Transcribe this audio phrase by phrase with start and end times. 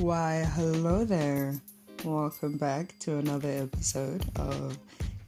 [0.00, 1.60] Why, hello there.
[2.06, 4.78] Welcome back to another episode of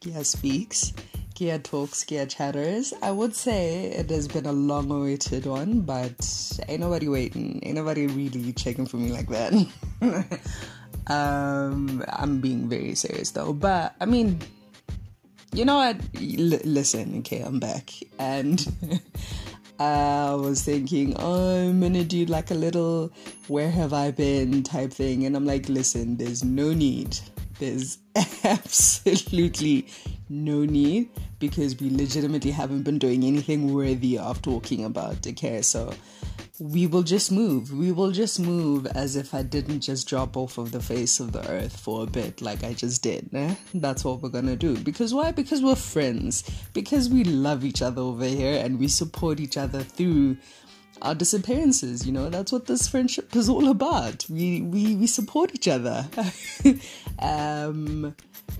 [0.00, 0.94] Kea Speaks,
[1.34, 2.94] Kea Talks, Kea Chatters.
[3.02, 7.60] I would say it has been a long awaited one, but ain't nobody waiting.
[7.62, 9.52] Ain't nobody really checking for me like that.
[11.08, 14.40] um, I'm being very serious though, but I mean,
[15.52, 15.96] you know what?
[16.16, 17.90] L- listen, okay, I'm back.
[18.18, 18.66] And
[19.82, 23.10] I was thinking, oh, I'm gonna do like a little
[23.48, 25.26] where have I been type thing.
[25.26, 27.18] And I'm like, listen, there's no need.
[27.58, 27.98] There's
[28.44, 29.88] absolutely
[30.28, 31.10] no need
[31.40, 35.26] because we legitimately haven't been doing anything worthy of talking about.
[35.26, 35.92] Okay, so
[36.62, 37.72] we will just move.
[37.72, 41.32] We will just move as if I didn't just drop off of the face of
[41.32, 43.28] the earth for a bit like I just did.
[43.32, 43.54] Eh?
[43.74, 44.76] That's what we're gonna do.
[44.76, 45.32] Because why?
[45.32, 46.44] Because we're friends.
[46.72, 50.36] Because we love each other over here and we support each other through
[51.00, 52.06] our disappearances.
[52.06, 54.24] You know, that's what this friendship is all about.
[54.30, 56.06] We we we support each other.
[57.18, 58.14] um,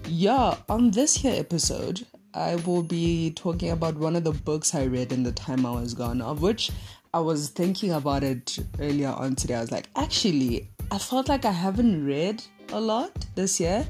[0.09, 0.56] yeah.
[0.69, 5.12] On this here episode, I will be talking about one of the books I read
[5.12, 6.72] in the time I was gone, of which
[7.15, 9.57] I was thinking about it earlier on today.
[9.57, 13.87] I was like, actually, I felt like I haven't read a lot this year.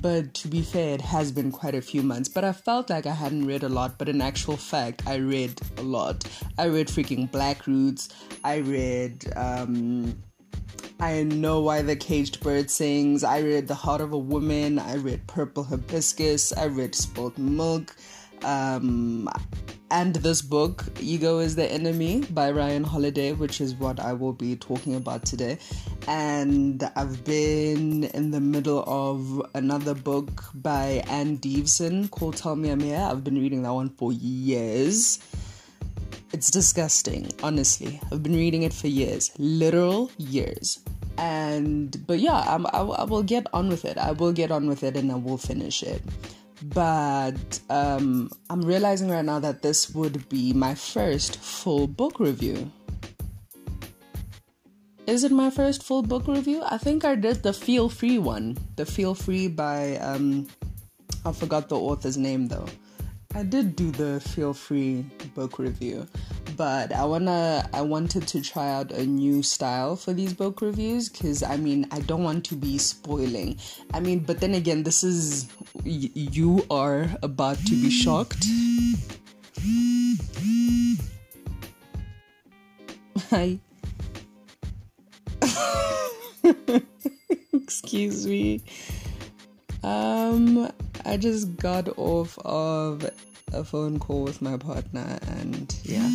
[0.00, 2.28] But to be fair, it has been quite a few months.
[2.28, 3.98] But I felt like I hadn't read a lot.
[3.98, 6.24] But in actual fact, I read a lot.
[6.56, 8.10] I read freaking Black Roots.
[8.44, 10.22] I read um,
[11.00, 13.24] I Know Why the Caged Bird Sings.
[13.24, 14.78] I read The Heart of a Woman.
[14.78, 16.52] I read Purple Hibiscus.
[16.52, 17.96] I read Spilt Milk.
[18.44, 19.28] Um,
[19.92, 24.32] and this book, Ego is the Enemy by Ryan Holiday, which is what I will
[24.32, 25.58] be talking about today.
[26.08, 32.70] And I've been in the middle of another book by Anne Deveson called Tell Me
[32.70, 33.06] I'm Here.
[33.06, 35.18] I've been reading that one for years.
[36.32, 38.00] It's disgusting, honestly.
[38.10, 40.80] I've been reading it for years, literal years.
[41.18, 43.98] And, but yeah, I, I will get on with it.
[43.98, 46.00] I will get on with it and I will finish it
[46.64, 52.70] but um, I'm realizing right now that this would be my first full book review.
[55.06, 56.62] Is it my first full book review?
[56.64, 58.56] I think I did the Feel Free one.
[58.76, 60.46] The Feel Free by, um,
[61.24, 62.66] I forgot the author's name though.
[63.34, 66.06] I did do the Feel Free book review,
[66.56, 71.08] but I wanna I wanted to try out a new style for these book reviews
[71.08, 73.56] because I mean I don't want to be spoiling.
[73.94, 75.48] I mean, but then again, this is
[75.82, 78.44] you are about to be shocked.
[83.30, 83.58] Hi.
[87.54, 88.60] Excuse me.
[89.82, 90.70] Um,
[91.04, 93.08] I just got off of
[93.52, 96.08] a phone call with my partner, and yeah.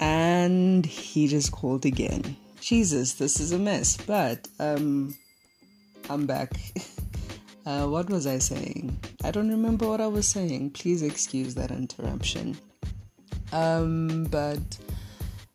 [0.00, 2.36] And he just called again.
[2.60, 3.96] Jesus, this is a mess.
[3.96, 5.14] But um,
[6.08, 6.52] I'm back.
[7.66, 8.98] Uh, what was I saying?
[9.22, 10.70] I don't remember what I was saying.
[10.70, 12.56] Please excuse that interruption.
[13.52, 14.78] Um, but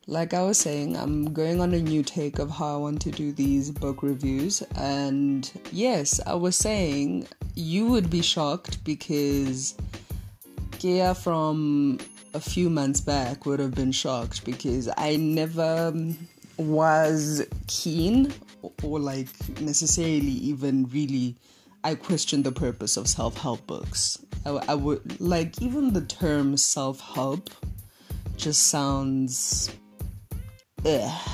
[0.08, 3.12] like I was saying, I'm going on a new take of how I want to
[3.12, 4.62] do these book reviews.
[4.76, 9.76] And yes, I was saying you would be shocked because
[10.72, 12.00] Kea from
[12.34, 15.94] a few months back would have been shocked because I never
[16.58, 18.34] was keen
[18.84, 19.30] or like
[19.62, 21.36] necessarily even really
[21.86, 24.20] I questioned the purpose of self help books.
[24.46, 27.50] I, I would like even the term self help
[28.36, 29.70] just sounds
[30.86, 31.30] ugh.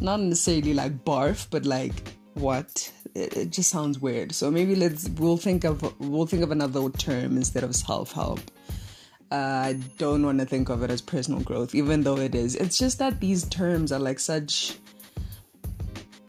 [0.00, 2.92] not necessarily like barf, but like what?
[3.14, 4.32] It, it just sounds weird.
[4.32, 8.40] So maybe let's we'll think of we'll think of another term instead of self help.
[9.32, 12.54] Uh, I don't want to think of it as personal growth, even though it is.
[12.54, 14.78] It's just that these terms are like such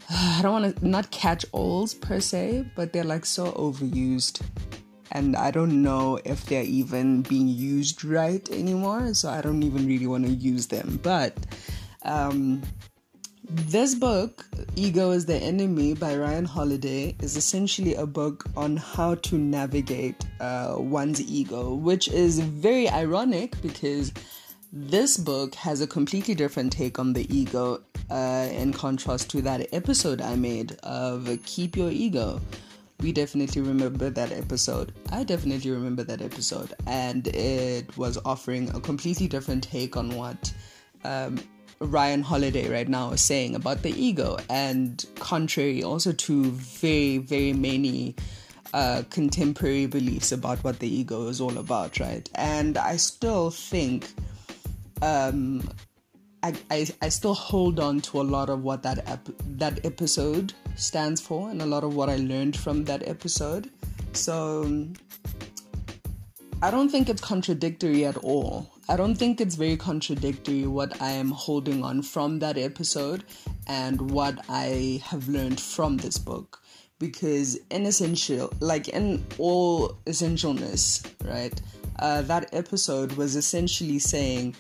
[0.09, 4.41] I don't want to not catch alls per se, but they're like so overused.
[5.11, 9.88] And I don't know if they're even being used right anymore, so I don't even
[9.88, 10.99] really want to use them.
[11.02, 11.34] But
[12.05, 12.61] um,
[13.47, 19.16] this book, Ego is the Enemy by Ryan Holiday, is essentially a book on how
[19.16, 24.11] to navigate uh, one's ego, which is very ironic because
[24.72, 29.67] this book has a completely different take on the ego uh, in contrast to that
[29.73, 32.41] episode I made of Keep Your Ego.
[32.99, 34.93] We definitely remember that episode.
[35.11, 40.53] I definitely remember that episode, and it was offering a completely different take on what
[41.03, 41.37] um,
[41.79, 47.53] Ryan Holiday right now is saying about the ego, and contrary also to very, very
[47.53, 48.16] many
[48.73, 52.29] uh, contemporary beliefs about what the ego is all about, right?
[52.35, 54.07] And I still think
[55.01, 55.69] um,
[56.43, 60.53] I, I, I still hold on to a lot of what that ep- that episode
[60.75, 63.71] stands for and a lot of what I learned from that episode.
[64.13, 64.87] So
[66.61, 68.74] I don't think it's contradictory at all.
[68.87, 73.23] I don't think it's very contradictory what I am holding on from that episode
[73.66, 76.61] and what I have learned from this book.
[76.99, 81.59] Because in essential, like in all essentialness, right?
[81.97, 84.55] Uh, that episode was essentially saying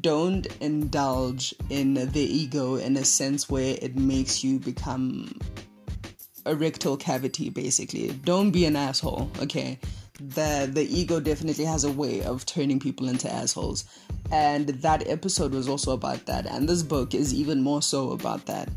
[0.00, 5.32] don't indulge in the ego in a sense where it makes you become
[6.46, 9.78] a rectal cavity basically don't be an asshole okay
[10.28, 13.84] the the ego definitely has a way of turning people into assholes.
[14.30, 16.46] And that episode was also about that.
[16.46, 18.68] And this book is even more so about that.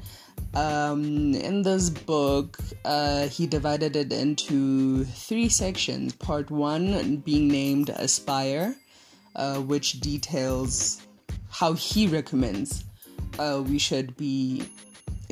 [0.54, 6.14] Um, in this book uh, he divided it into three sections.
[6.14, 8.76] Part one being named aspire
[9.36, 11.02] uh, which details
[11.50, 12.86] how he recommends
[13.40, 14.64] uh, we should be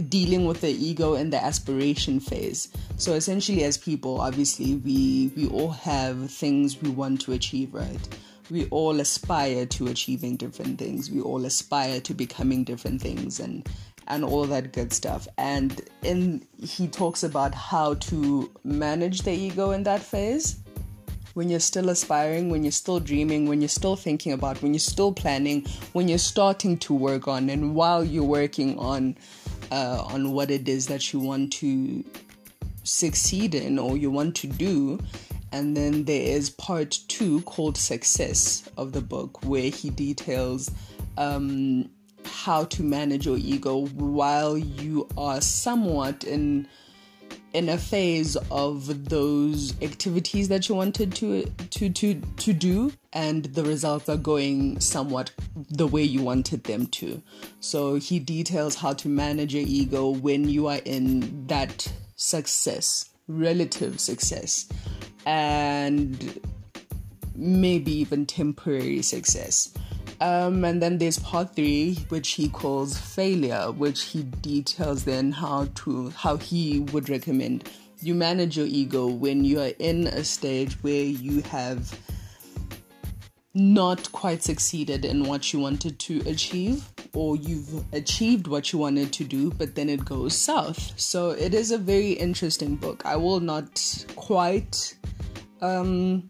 [0.10, 2.70] dealing with the ego and the aspiration phase.
[2.98, 8.00] So essentially, as people, obviously, we we all have things we want to achieve, right?
[8.50, 11.10] We all aspire to achieving different things.
[11.10, 13.68] We all aspire to becoming different things, and
[14.08, 15.28] and all that good stuff.
[15.38, 20.58] And in he talks about how to manage the ego in that phase
[21.34, 24.80] when you're still aspiring, when you're still dreaming, when you're still thinking about, when you're
[24.80, 29.16] still planning, when you're starting to work on, and while you're working on
[29.74, 32.06] uh, on what it is that you want to
[32.84, 35.00] succeed in or you want to do.
[35.52, 40.70] And then there is part two called Success of the book, where he details
[41.18, 41.90] um,
[42.24, 46.68] how to manage your ego while you are somewhat in
[47.54, 53.46] in a phase of those activities that you wanted to to to to do and
[53.46, 55.32] the results are going somewhat
[55.70, 57.22] the way you wanted them to.
[57.60, 64.00] So he details how to manage your ego when you are in that success relative
[64.00, 64.68] success.
[65.26, 66.40] And
[67.36, 69.74] maybe even temporary success.
[70.22, 75.68] Um, and then there's part three, which he calls failure, which he details then how
[75.76, 77.70] to how he would recommend
[78.04, 81.98] you manage your ego when you are in a stage where you have
[83.54, 86.84] not quite succeeded in what you wanted to achieve
[87.14, 91.00] or you've achieved what you wanted to do but then it goes south.
[91.00, 93.06] So it is a very interesting book.
[93.06, 94.96] I will not quite
[95.62, 96.30] um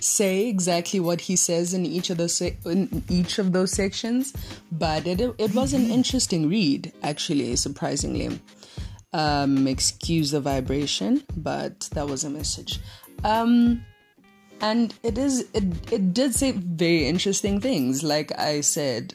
[0.00, 4.32] say exactly what he says in each of those se- in each of those sections,
[4.72, 8.40] but it it was an interesting read actually, surprisingly.
[9.12, 12.80] Um, excuse the vibration, but that was a message.
[13.24, 13.84] Um,
[14.60, 18.02] and it is it it did say very interesting things.
[18.02, 19.14] Like I said,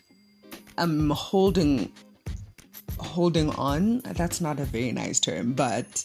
[0.77, 1.91] I'm holding
[2.99, 3.99] holding on.
[3.99, 6.03] That's not a very nice term, but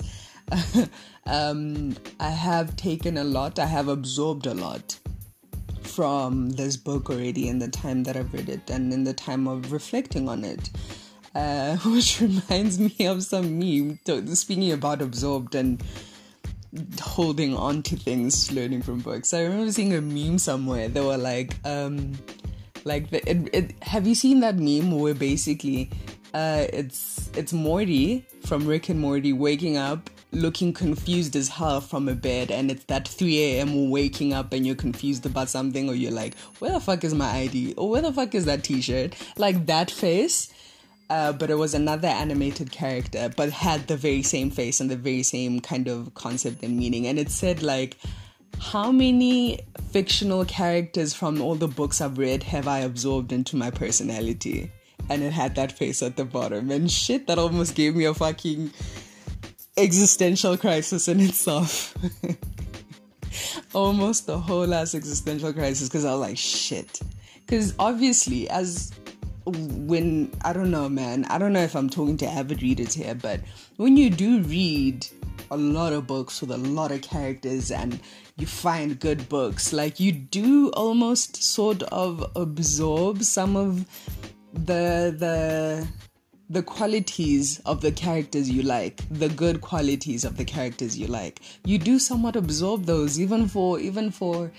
[1.27, 4.99] um, I have taken a lot, I have absorbed a lot
[5.83, 9.47] from this book already in the time that I've read it and in the time
[9.49, 10.71] of reflecting on it.
[11.35, 13.99] Uh, which reminds me of some meme
[14.35, 15.83] speaking about absorbed and
[17.01, 19.35] holding on to things learning from books.
[19.35, 20.89] I remember seeing a meme somewhere.
[20.89, 22.13] They were like, um,
[22.85, 25.91] like the, it, it, have you seen that meme where basically
[26.35, 32.09] uh, it's it's Morty from Rick and Morty waking up looking confused as hell from
[32.09, 33.91] a bed and it's that 3 a.m.
[33.91, 37.31] waking up and you're confused about something or you're like, where the fuck is my
[37.31, 37.75] ID?
[37.77, 39.15] Or where the fuck is that t-shirt?
[39.39, 40.53] Like that face.
[41.09, 44.97] Uh, but it was another animated character, but had the very same face and the
[44.97, 47.07] very same kind of concept and meaning.
[47.07, 47.97] And it said like,
[48.59, 53.71] how many fictional characters from all the books I've read have I absorbed into my
[53.71, 54.71] personality?
[55.09, 56.71] And it had that face at the bottom.
[56.71, 58.73] And shit, that almost gave me a fucking
[59.77, 61.95] existential crisis in itself.
[63.75, 67.01] Almost the whole last existential crisis because I was like, shit.
[67.41, 68.93] Because obviously, as
[69.47, 73.15] when I don't know, man, I don't know if I'm talking to avid readers here,
[73.15, 73.41] but
[73.77, 75.07] when you do read
[75.51, 78.01] a lot of books with a lot of characters and
[78.37, 83.87] you find good books, like you do almost sort of absorb some of
[84.53, 85.87] the the
[86.49, 91.41] the qualities of the characters you like, the good qualities of the characters you like.
[91.65, 94.53] You do somewhat absorb those, even for even for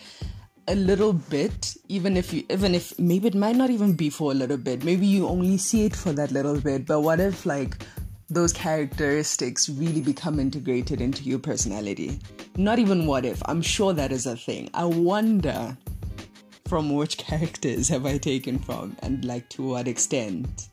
[0.67, 4.31] a little bit, even if you even if maybe it might not even be for
[4.31, 4.83] a little bit.
[4.83, 6.85] Maybe you only see it for that little bit.
[6.85, 7.77] But what if like
[8.29, 12.19] those characteristics really become integrated into your personality?
[12.57, 13.41] Not even what if.
[13.45, 14.69] I'm sure that is a thing.
[14.73, 15.77] I wonder
[16.67, 20.67] from which characters have I taken from, and like to what extent?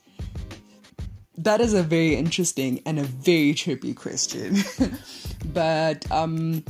[1.37, 4.59] That is a very interesting and a very trippy question.
[5.53, 6.65] but um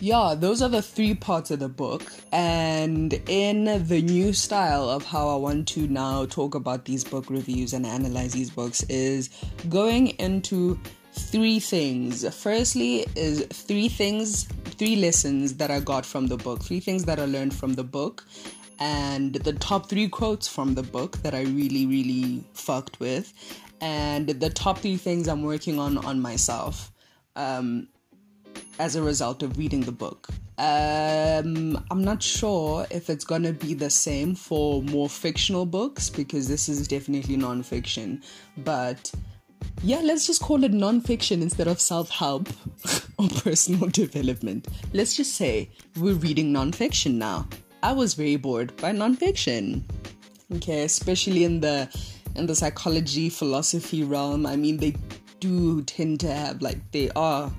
[0.00, 2.12] yeah, those are the three parts of the book.
[2.30, 7.28] And in the new style of how I want to now talk about these book
[7.28, 9.28] reviews and analyze these books is
[9.68, 10.78] going into
[11.12, 12.24] three things.
[12.34, 17.18] Firstly, is three things, three lessons that I got from the book, three things that
[17.18, 18.24] I learned from the book,
[18.78, 23.32] and the top three quotes from the book that I really, really fucked with,
[23.80, 26.92] and the top three things I'm working on on myself.
[27.36, 27.88] Um,
[28.78, 30.28] as a result of reading the book.
[30.56, 36.48] Um, I'm not sure if it's gonna be the same for more fictional books because
[36.48, 38.22] this is definitely non-fiction.
[38.58, 39.12] But
[39.82, 42.48] yeah, let's just call it non-fiction instead of self-help
[43.18, 44.68] or personal development.
[44.92, 47.48] Let's just say we're reading non-fiction now.
[47.82, 49.84] I was very bored by non-fiction.
[50.56, 51.88] Okay, especially in the
[52.38, 54.46] in the psychology philosophy realm.
[54.46, 54.94] I mean, they
[55.40, 57.50] do tend to have like they are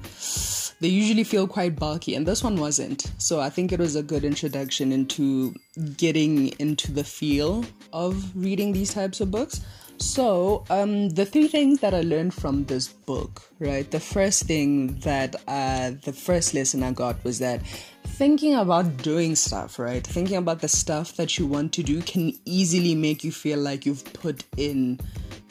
[0.81, 3.11] they usually feel quite bulky, and this one wasn't.
[3.17, 5.53] So I think it was a good introduction into
[5.97, 9.61] getting into the feel of reading these types of books.
[9.99, 13.89] So, um, the three things that I learned from this book, right?
[13.89, 17.61] The first thing that, uh, the first lesson I got was that
[18.05, 20.05] thinking about doing stuff, right?
[20.05, 23.85] Thinking about the stuff that you want to do can easily make you feel like
[23.85, 25.01] you've put in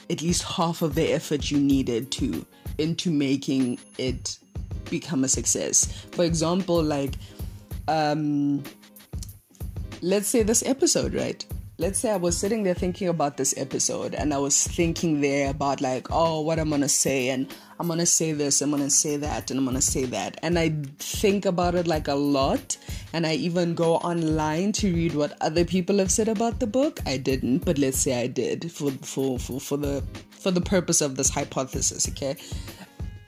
[0.09, 2.45] at least half of the effort you needed to
[2.79, 4.39] into making it
[4.89, 6.07] become a success.
[6.13, 7.15] For example, like,
[7.87, 8.63] um,
[10.01, 11.45] let's say this episode, right?
[11.81, 15.49] Let's say I was sitting there thinking about this episode and I was thinking there
[15.49, 17.47] about, like, oh, what I'm gonna say, and
[17.79, 20.41] I'm gonna say this, I'm gonna say that, and I'm gonna say that.
[20.43, 22.77] And I think about it like a lot,
[23.13, 26.99] and I even go online to read what other people have said about the book.
[27.07, 31.01] I didn't, but let's say I did for, for, for, for the for the purpose
[31.01, 32.37] of this hypothesis, okay?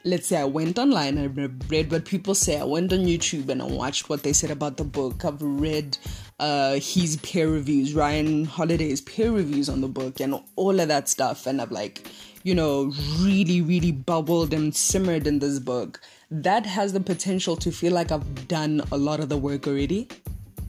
[0.04, 2.58] let's say I went online and read what people say.
[2.58, 5.24] I went on YouTube and I watched what they said about the book.
[5.24, 5.98] I've read
[6.40, 11.08] uh, his peer reviews, Ryan Holiday's peer reviews on the book, and all of that
[11.08, 11.46] stuff.
[11.46, 12.08] And I've like,
[12.42, 16.00] you know, really, really bubbled and simmered in this book.
[16.30, 20.08] That has the potential to feel like I've done a lot of the work already.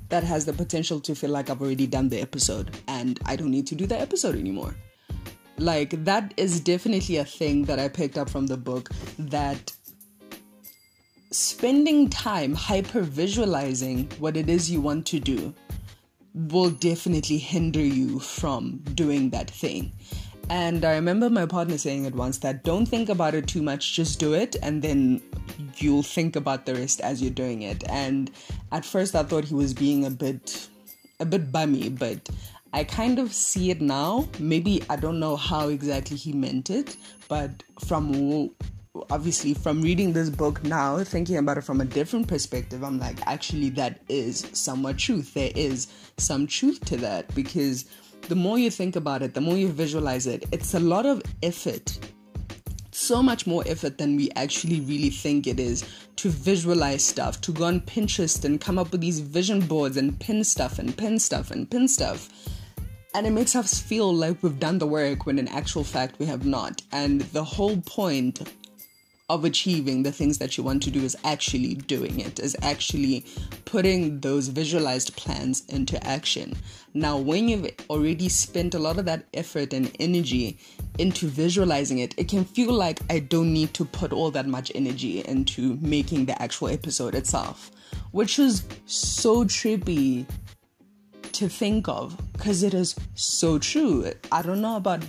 [0.09, 3.51] That has the potential to feel like I've already done the episode and I don't
[3.51, 4.75] need to do the episode anymore.
[5.57, 9.71] Like, that is definitely a thing that I picked up from the book that
[11.31, 15.53] spending time hyper visualizing what it is you want to do
[16.33, 19.91] will definitely hinder you from doing that thing.
[20.49, 23.93] And I remember my partner saying it once that don't think about it too much,
[23.93, 25.21] just do it, and then
[25.77, 27.83] you'll think about the rest as you're doing it.
[27.89, 28.29] And
[28.73, 30.67] at first, I thought he was being a bit,
[31.21, 32.29] a bit bummy, but
[32.73, 34.27] I kind of see it now.
[34.39, 36.97] Maybe I don't know how exactly he meant it,
[37.29, 38.51] but from
[39.09, 43.25] obviously from reading this book now, thinking about it from a different perspective, I'm like,
[43.27, 45.33] actually, that is somewhat truth.
[45.33, 47.85] There is some truth to that because
[48.27, 51.21] the more you think about it, the more you visualize it, it's a lot of
[51.41, 51.99] effort
[52.93, 55.83] so much more effort than we actually really think it is
[56.17, 60.19] to visualize stuff, to go on Pinterest and come up with these vision boards and
[60.19, 62.29] pin stuff and pin stuff and pin stuff.
[63.13, 66.25] And it makes us feel like we've done the work when in actual fact we
[66.27, 66.81] have not.
[66.91, 68.41] And the whole point
[69.31, 73.25] of achieving the things that you want to do is actually doing it, is actually
[73.63, 76.53] putting those visualized plans into action.
[76.93, 80.59] Now, when you've already spent a lot of that effort and energy
[80.99, 84.69] into visualizing it, it can feel like I don't need to put all that much
[84.75, 87.71] energy into making the actual episode itself,
[88.11, 90.25] which is so trippy
[91.31, 94.11] to think of because it is so true.
[94.29, 95.05] I don't know about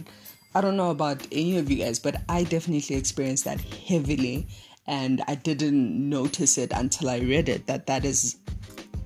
[0.55, 4.47] I don't know about any of you guys, but I definitely experienced that heavily
[4.87, 8.37] and I didn't notice it until I read it that that is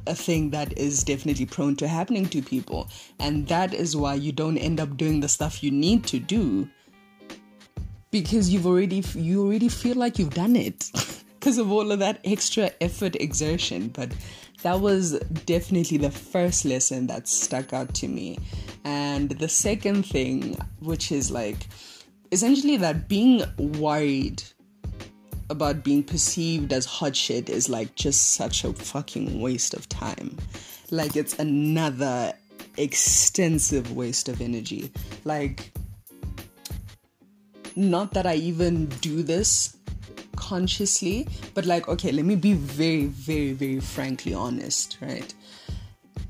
[0.06, 2.88] a thing that is definitely prone to happening to people.
[3.18, 6.68] And that is why you don't end up doing the stuff you need to do
[8.10, 10.90] because you've already you already feel like you've done it
[11.38, 13.88] because of all of that extra effort exertion.
[13.88, 14.10] But
[14.66, 18.36] that was definitely the first lesson that stuck out to me.
[18.84, 21.68] And the second thing, which is like
[22.32, 23.44] essentially that being
[23.78, 24.42] worried
[25.50, 30.36] about being perceived as hot shit is like just such a fucking waste of time.
[30.90, 32.32] Like it's another
[32.76, 34.90] extensive waste of energy.
[35.24, 35.70] Like,
[37.76, 39.75] not that I even do this
[40.36, 45.34] consciously, but like, okay, let me be very, very, very frankly honest, right?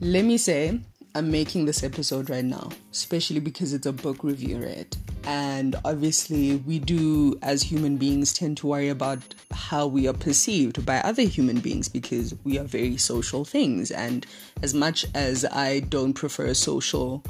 [0.00, 0.80] Let me say
[1.14, 4.94] I'm making this episode right now, especially because it's a book review, right?
[5.24, 9.20] And obviously, we do, as human beings, tend to worry about
[9.50, 13.90] how we are perceived by other human beings because we are very social things.
[13.90, 14.26] And
[14.62, 17.24] as much as I don't prefer social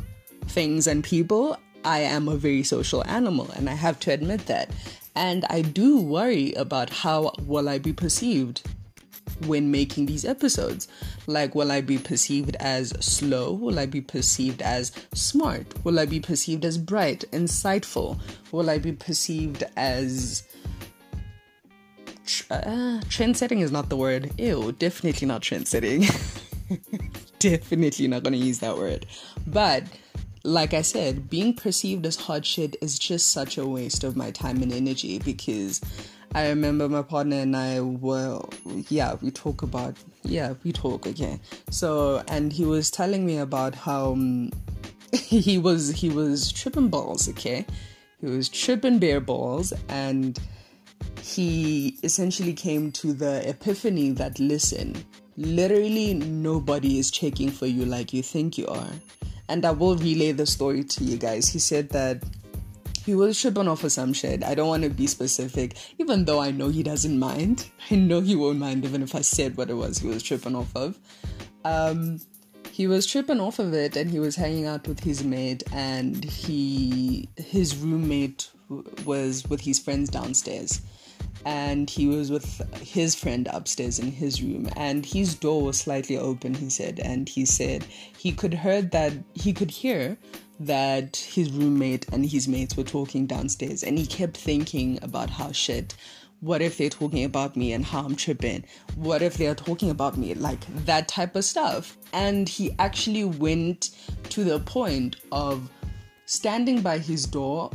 [0.49, 4.71] things and people, I am a very social animal, and I have to admit that.
[5.17, 8.63] And I do worry about how will I be perceived
[9.47, 10.89] when making these episodes.
[11.27, 13.53] Like, will I be perceived as slow?
[13.53, 15.67] Will I be perceived as smart?
[15.85, 18.19] Will I be perceived as bright, insightful?
[18.53, 20.43] Will I be perceived as.
[22.51, 24.31] Uh, trend setting is not the word.
[24.39, 26.05] Ew, definitely not trend setting.
[27.39, 29.07] definitely not gonna use that word.
[29.47, 29.85] But
[30.47, 34.31] like I said, being perceived as hot shit is just such a waste of my
[34.31, 35.81] time and energy because
[36.37, 38.41] I remember my partner and I were,
[38.88, 41.41] yeah, we talk about, yeah, we talk again.
[41.71, 44.53] So, and he was telling me about how um,
[45.12, 47.67] he was, he was tripping balls, okay?
[48.21, 50.38] He was tripping bare balls and
[51.23, 54.95] he essentially came to the epiphany that listen,
[55.37, 58.93] literally nobody is checking for you like you think you are.
[59.49, 61.49] And I will relay the story to you guys.
[61.49, 62.23] He said that
[63.05, 64.43] he was tripping off of some shit.
[64.43, 67.71] I don't want to be specific, even though I know he doesn't mind.
[67.91, 70.57] I know he won't mind even if I said what it was he was tripping
[70.57, 70.99] off of.
[71.65, 72.21] Um,
[72.73, 76.23] he was tripping off of it and he was hanging out with his mate and
[76.25, 78.50] he his roommate
[79.05, 80.83] was with his friends downstairs
[81.47, 86.19] and he was with his friend upstairs in his room and his door was slightly
[86.19, 87.87] open he said and he said
[88.19, 90.19] he could heard that he could hear
[90.59, 95.53] that his roommate and his mates were talking downstairs and he kept thinking about how
[95.53, 95.95] shit
[96.41, 98.65] what if they're talking about me and how I'm tripping?
[98.95, 100.35] What if they're talking about me?
[100.35, 101.97] Like that type of stuff.
[102.12, 103.91] And he actually went
[104.28, 105.71] to the point of
[106.26, 107.71] standing by his door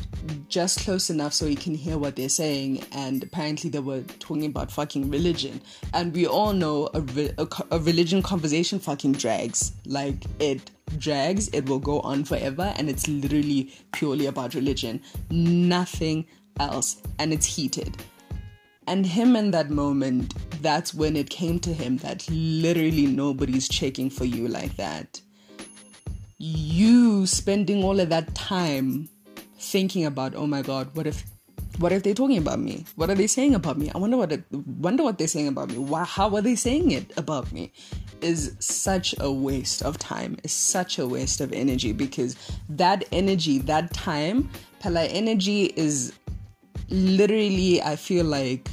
[0.48, 2.84] just close enough so he can hear what they're saying.
[2.92, 5.62] And apparently, they were talking about fucking religion.
[5.94, 9.72] And we all know a, a, a religion conversation fucking drags.
[9.86, 15.02] Like, it drags, it will go on forever, and it's literally purely about religion.
[15.32, 16.28] Nothing
[16.60, 17.02] else.
[17.18, 17.98] And it's heated.
[18.88, 24.10] And him in that moment, that's when it came to him that literally nobody's checking
[24.10, 25.22] for you like that.
[26.44, 29.10] You spending all of that time
[29.60, 31.24] thinking about, oh my god, what if
[31.78, 32.84] what if they're talking about me?
[32.96, 33.92] What are they saying about me?
[33.94, 35.78] I wonder what it, wonder what they're saying about me.
[35.78, 37.72] Why, how are they saying it about me?
[38.22, 40.36] Is such a waste of time.
[40.44, 42.36] Is such a waste of energy because
[42.70, 44.50] that energy, that time,
[44.80, 46.12] pala energy is
[46.90, 47.84] literally.
[47.84, 48.68] I feel like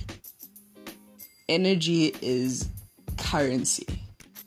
[1.51, 2.67] energy is
[3.19, 3.87] currency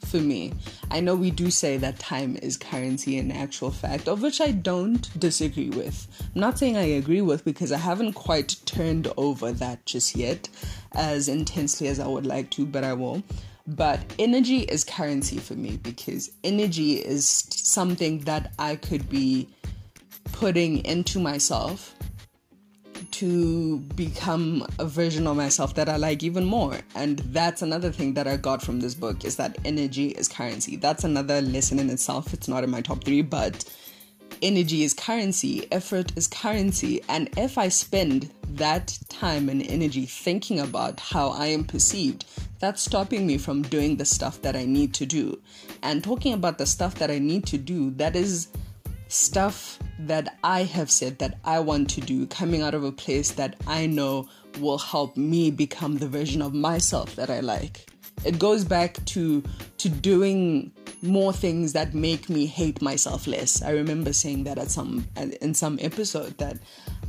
[0.08, 0.54] for me.
[0.92, 4.52] I know we do say that time is currency in actual fact, of which I
[4.52, 6.06] don't disagree with.
[6.36, 10.50] I'm not saying I agree with because I haven't quite turned over that just yet
[10.92, 13.24] as intensely as I would like to, but I will.
[13.66, 19.48] But energy is currency for me because energy is something that I could be
[20.34, 21.96] putting into myself
[23.12, 26.80] to become a version of myself that I like even more.
[26.96, 30.76] And that's another thing that I got from this book is that energy is currency.
[30.76, 32.34] That's another lesson in itself.
[32.34, 33.66] It's not in my top three, but
[34.42, 37.02] energy is currency, effort is currency.
[37.08, 42.26] And if I spend that time and energy thinking about how I am perceived,
[42.60, 45.40] that's stopping me from doing the stuff that I need to do.
[45.84, 48.48] And talking about the stuff that I need to do, that is
[49.12, 53.32] stuff that I have said that I want to do coming out of a place
[53.32, 54.28] that I know
[54.60, 57.88] will help me become the version of myself that I like.
[58.24, 59.44] It goes back to
[59.78, 60.72] to doing
[61.02, 63.64] more things that make me hate myself less.
[63.64, 66.58] I remember saying that at some in some episode that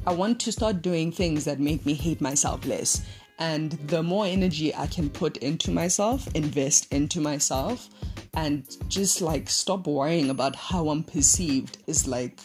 [0.06, 3.02] I want to start doing things that make me hate myself less.
[3.38, 7.88] And the more energy I can put into myself, invest into myself,
[8.34, 12.40] and just like stop worrying about how I'm perceived is like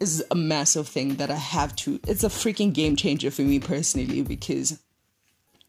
[0.00, 3.58] is a massive thing that I have to it's a freaking game changer for me
[3.58, 4.78] personally because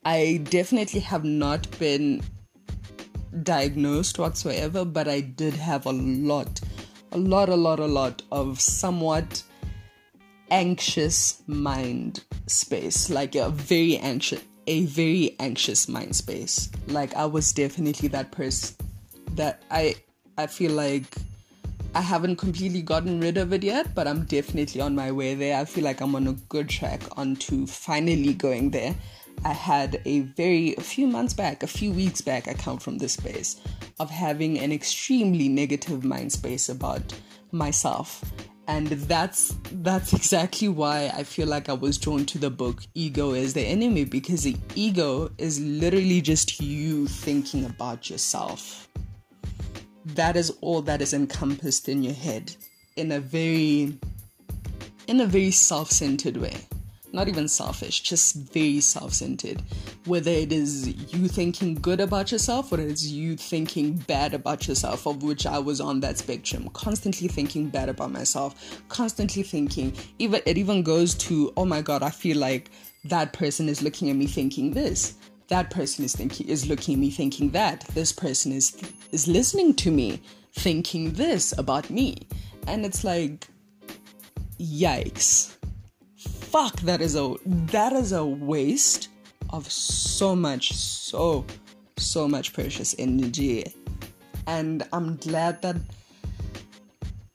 [0.04, 2.22] I definitely have not been
[3.44, 6.62] diagnosed whatsoever, but I did have a lot,
[7.12, 9.44] a lot, a lot, a lot of somewhat
[10.52, 16.70] anxious mind space, like a very anxious a very anxious mind space.
[16.88, 18.76] Like I was definitely that person
[19.34, 19.96] that I
[20.38, 21.16] I feel like
[21.94, 25.58] I haven't completely gotten rid of it yet, but I'm definitely on my way there.
[25.58, 28.94] I feel like I'm on a good track onto finally going there.
[29.46, 32.98] I had a very, a few months back, a few weeks back, I come from
[32.98, 33.62] this space
[34.00, 37.14] of having an extremely negative mind space about
[37.52, 38.24] myself.
[38.68, 43.34] And that's that's exactly why I feel like I was drawn to the book Ego
[43.34, 48.88] is the Enemy because the ego is literally just you thinking about yourself.
[50.06, 52.56] That is all that is encompassed in your head
[52.96, 53.98] in a very
[55.08, 56.58] in a very self-centered way
[57.16, 59.64] not even selfish, just very self centered.
[60.06, 65.08] Whether it is you thinking good about yourself or it's you thinking bad about yourself,
[65.08, 70.42] of which I was on that spectrum, constantly thinking bad about myself, constantly thinking, even
[70.46, 72.70] it even goes to, oh my god, I feel like
[73.06, 75.16] that person is looking at me thinking this.
[75.48, 77.82] That person is thinking is looking at me thinking that.
[77.94, 78.76] This person is
[79.12, 80.22] is listening to me
[80.54, 82.28] thinking this about me.
[82.68, 83.48] And it's like
[84.60, 85.55] yikes
[86.52, 89.10] fuck that is a that is a waste
[89.52, 91.46] of so much so
[91.98, 93.66] so much precious energy.
[94.48, 95.76] And i'm glad that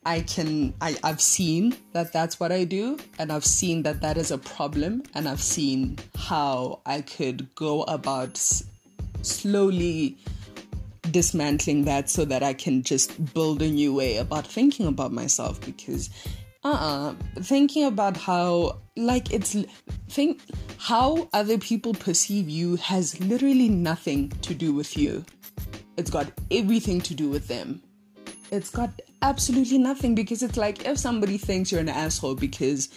[0.07, 4.17] i can I, i've seen that that's what i do and i've seen that that
[4.17, 8.65] is a problem and i've seen how i could go about s-
[9.23, 10.17] slowly
[11.11, 15.61] dismantling that so that i can just build a new way about thinking about myself
[15.61, 16.09] because
[16.63, 19.57] uh-uh thinking about how like it's
[20.09, 20.41] think
[20.79, 25.25] how other people perceive you has literally nothing to do with you
[25.97, 27.83] it's got everything to do with them
[28.51, 28.91] it's got
[29.23, 32.89] absolutely nothing because it's like if somebody thinks you're an asshole because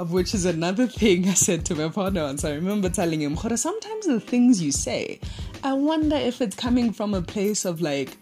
[0.00, 2.44] of which is another thing I said to my partner once.
[2.44, 5.20] I remember telling him, sometimes the things you say,
[5.62, 8.16] I wonder if it's coming from a place of like,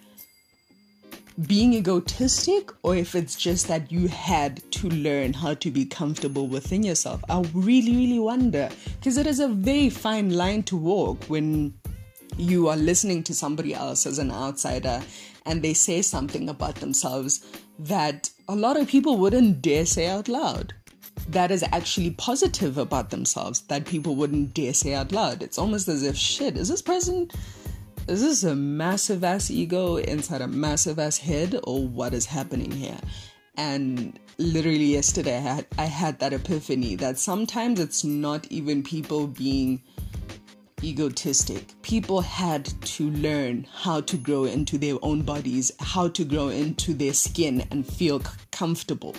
[1.47, 6.49] being egotistic or if it's just that you had to learn how to be comfortable
[6.49, 7.23] within yourself.
[7.29, 11.75] I really, really wonder because it is a very fine line to walk when
[12.37, 15.01] you are listening to somebody else as an outsider
[15.47, 17.47] and they say something about themselves
[17.79, 20.75] that a lot of people wouldn't dare say out loud.
[21.29, 25.43] That is actually positive about themselves that people wouldn't dare say out loud.
[25.43, 27.31] It's almost as if, shit, is this person
[28.09, 32.71] is this a massive ass ego inside a massive ass head, or what is happening
[32.71, 32.99] here?
[33.57, 39.27] And literally yesterday, I had, I had that epiphany that sometimes it's not even people
[39.27, 39.83] being
[40.83, 41.75] egotistic.
[41.83, 46.95] People had to learn how to grow into their own bodies, how to grow into
[46.95, 49.15] their skin and feel comfortable.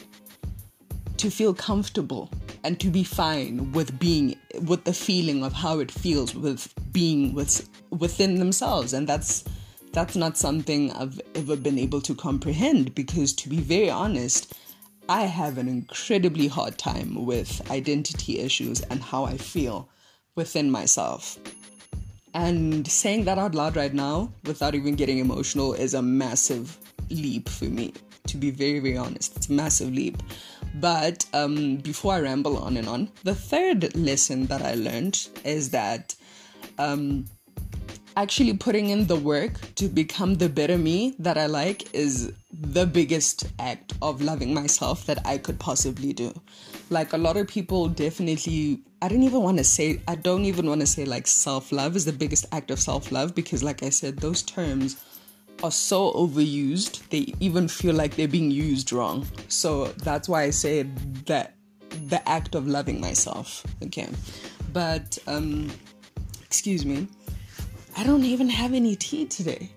[1.20, 2.30] To feel comfortable
[2.64, 7.34] and to be fine with being with the feeling of how it feels with being
[7.34, 9.44] with within themselves and that's
[9.92, 14.54] that's not something I've ever been able to comprehend because to be very honest
[15.10, 19.90] I have an incredibly hard time with identity issues and how I feel
[20.36, 21.40] within myself.
[22.36, 26.78] And saying that out loud right now without even getting emotional is a massive
[27.10, 27.94] leap for me,
[28.30, 29.36] to be very, very honest.
[29.38, 30.22] It's a massive leap.
[30.76, 35.72] But um, before I ramble on and on, the third lesson that I learned is
[35.72, 36.16] that
[36.78, 37.26] um,
[38.16, 42.86] actually putting in the work to become the better me that I like is the
[42.86, 46.34] biggest act of loving myself that I could possibly do.
[46.90, 50.68] Like a lot of people definitely, I don't even want to say, I don't even
[50.68, 53.84] want to say like self love is the biggest act of self love because, like
[53.84, 54.98] I said, those terms
[55.64, 59.26] are so overused, they even feel like they're being used wrong.
[59.48, 60.84] So that's why I say
[61.26, 61.56] that
[62.08, 63.66] the act of loving myself.
[63.84, 64.08] Okay.
[64.72, 65.72] But, um,
[66.44, 67.08] excuse me,
[67.98, 69.70] I don't even have any tea today.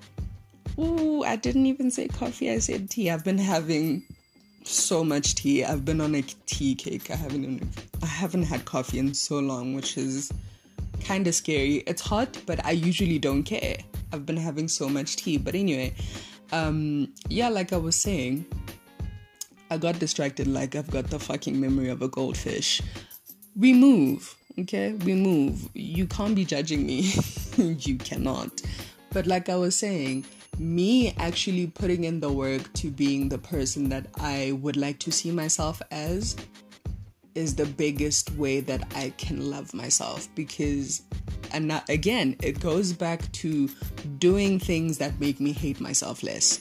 [0.78, 3.10] Ooh, I didn't even say coffee, I said tea.
[3.10, 4.04] I've been having
[4.64, 5.64] so much tea.
[5.64, 7.10] I've been on a tea cake.
[7.10, 7.62] I haven't
[8.02, 10.32] I haven't had coffee in so long, which is
[11.04, 11.76] kind of scary.
[11.86, 13.76] It's hot, but I usually don't care.
[14.12, 15.38] I've been having so much tea.
[15.38, 15.94] But anyway,
[16.52, 18.44] um, yeah, like I was saying,
[19.70, 22.82] I got distracted like I've got the fucking memory of a goldfish.
[23.56, 24.92] We move, okay?
[24.92, 25.68] We move.
[25.74, 27.12] You can't be judging me.
[27.56, 28.62] you cannot.
[29.12, 30.24] But like I was saying,
[30.58, 35.10] me actually putting in the work to being the person that I would like to
[35.12, 36.36] see myself as
[37.34, 41.02] is the biggest way that I can love myself because
[41.52, 43.68] and not, again it goes back to
[44.18, 46.60] doing things that make me hate myself less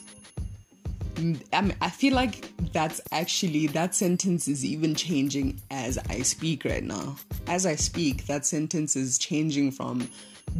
[1.16, 6.22] mm, I, mean, I feel like that's actually that sentence is even changing as I
[6.22, 7.18] speak right now.
[7.48, 10.10] As I speak, that sentence is changing from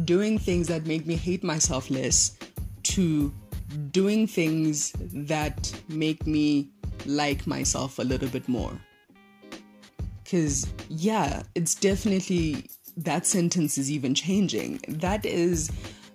[0.04, 2.36] doing things that make me hate myself less
[2.82, 3.32] to
[3.90, 6.68] doing things that make me
[7.06, 8.72] like myself a little bit more.
[10.32, 14.80] Because, yeah, it's definitely that sentence is even changing.
[14.88, 15.70] That is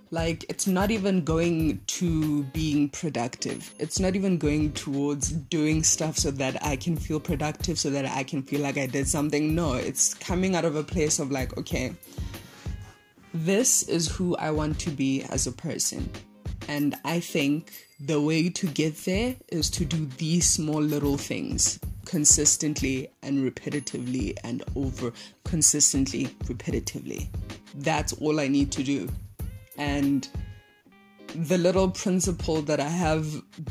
[0.09, 3.71] like it's not even going to being productive.
[3.77, 8.05] It's not even going towards doing stuff so that i can feel productive so that
[8.05, 9.53] i can feel like i did something.
[9.53, 11.93] No it's coming out of a place of like okay
[13.35, 16.09] this is who i want to be as a person
[16.67, 21.79] and i think the way to get there is to do these small little things
[22.05, 25.11] consistently and repetitively and over
[25.43, 27.27] consistently repetitively
[27.75, 29.07] that's all i need to do
[29.77, 30.29] and
[31.35, 33.27] the little principle that I have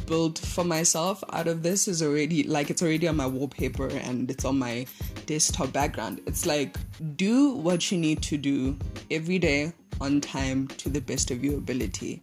[0.07, 4.31] built for myself out of this is already like it's already on my wallpaper and
[4.31, 4.87] it's on my
[5.27, 6.21] desktop background.
[6.27, 6.77] It's like
[7.17, 8.77] do what you need to do
[9.11, 12.23] every day on time to the best of your ability.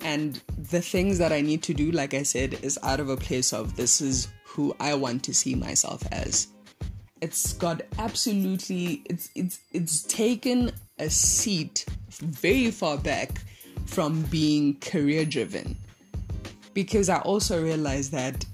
[0.00, 3.16] And the things that I need to do, like I said, is out of a
[3.16, 6.48] place of this is who I want to see myself as.
[7.20, 13.42] It's got absolutely it's it's it's taken a seat very far back
[13.86, 15.76] from being career driven
[16.74, 18.44] because I also realized that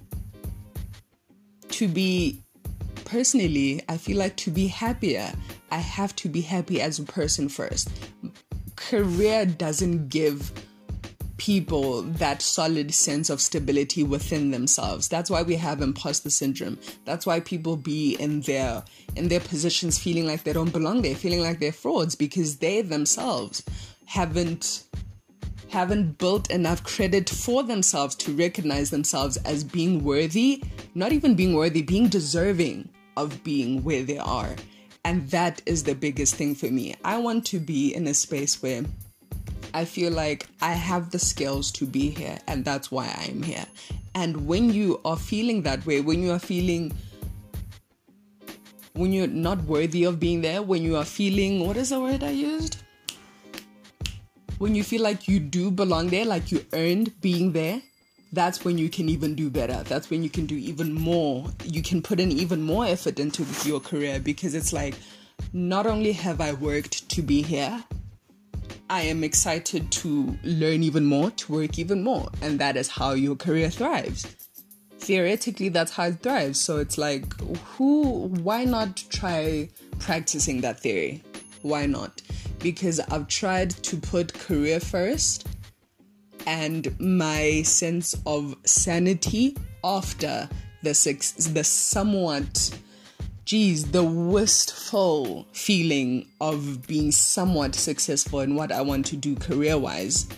[1.70, 2.42] to be
[3.04, 5.32] personally, I feel like to be happier,
[5.70, 7.90] I have to be happy as a person first.
[8.76, 10.52] Career doesn't give
[11.38, 15.08] people that solid sense of stability within themselves.
[15.08, 16.78] That's why we have imposter syndrome.
[17.04, 18.84] That's why people be in their
[19.16, 22.82] in their positions feeling like they don't belong there, feeling like they're frauds because they
[22.82, 23.62] themselves
[24.04, 24.84] haven't
[25.70, 30.62] haven't built enough credit for themselves to recognize themselves as being worthy,
[30.94, 34.56] not even being worthy, being deserving of being where they are.
[35.04, 36.96] And that is the biggest thing for me.
[37.04, 38.82] I want to be in a space where
[39.74, 43.66] I feel like I have the skills to be here, and that's why I'm here.
[44.14, 46.92] And when you are feeling that way, when you are feeling
[48.94, 52.24] when you're not worthy of being there, when you are feeling what is the word
[52.24, 52.78] I used?
[54.58, 57.80] When you feel like you do belong there, like you earned being there,
[58.32, 59.84] that's when you can even do better.
[59.84, 61.46] That's when you can do even more.
[61.64, 64.96] You can put in even more effort into your career because it's like,
[65.52, 67.84] not only have I worked to be here,
[68.90, 72.30] I am excited to learn even more, to work even more.
[72.40, 74.26] And that is how your career thrives.
[74.98, 76.58] Theoretically, that's how it thrives.
[76.60, 77.38] So it's like,
[77.76, 81.22] who, why not try practicing that theory?
[81.62, 82.22] Why not?
[82.60, 85.46] Because I've tried to put career first
[86.46, 90.48] and my sense of sanity after
[90.82, 92.70] the, six, the somewhat
[93.48, 99.78] geez, the wistful feeling of being somewhat successful in what I want to do career
[99.78, 100.28] wise.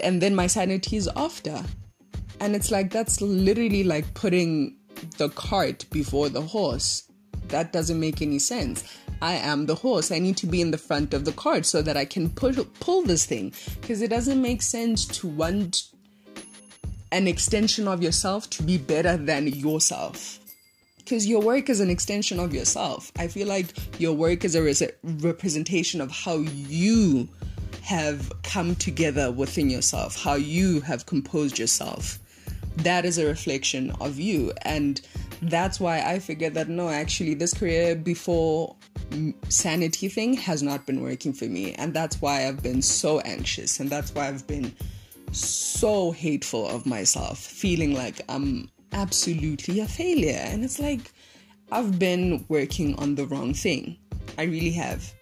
[0.00, 1.60] And then my sanity is after.
[2.38, 4.76] And it's like, that's literally like putting
[5.18, 7.10] the cart before the horse.
[7.48, 8.84] That doesn't make any sense.
[9.20, 10.12] I am the horse.
[10.12, 12.52] I need to be in the front of the cart so that I can pull,
[12.78, 13.54] pull this thing.
[13.80, 15.88] Because it doesn't make sense to want
[17.10, 20.38] an extension of yourself to be better than yourself
[21.04, 23.10] because your work is an extension of yourself.
[23.18, 23.66] I feel like
[24.00, 27.28] your work is a re- representation of how you
[27.82, 32.18] have come together within yourself, how you have composed yourself.
[32.76, 34.52] That is a reflection of you.
[34.62, 35.00] And
[35.42, 38.76] that's why I figured that no, actually, this career before
[39.48, 41.74] sanity thing has not been working for me.
[41.74, 43.80] And that's why I've been so anxious.
[43.80, 44.72] And that's why I've been
[45.32, 50.40] so hateful of myself, feeling like I'm absolutely a failure.
[50.40, 51.12] And it's like,
[51.70, 53.96] I've been working on the wrong thing.
[54.38, 55.12] I really have.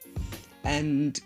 [0.64, 1.20] And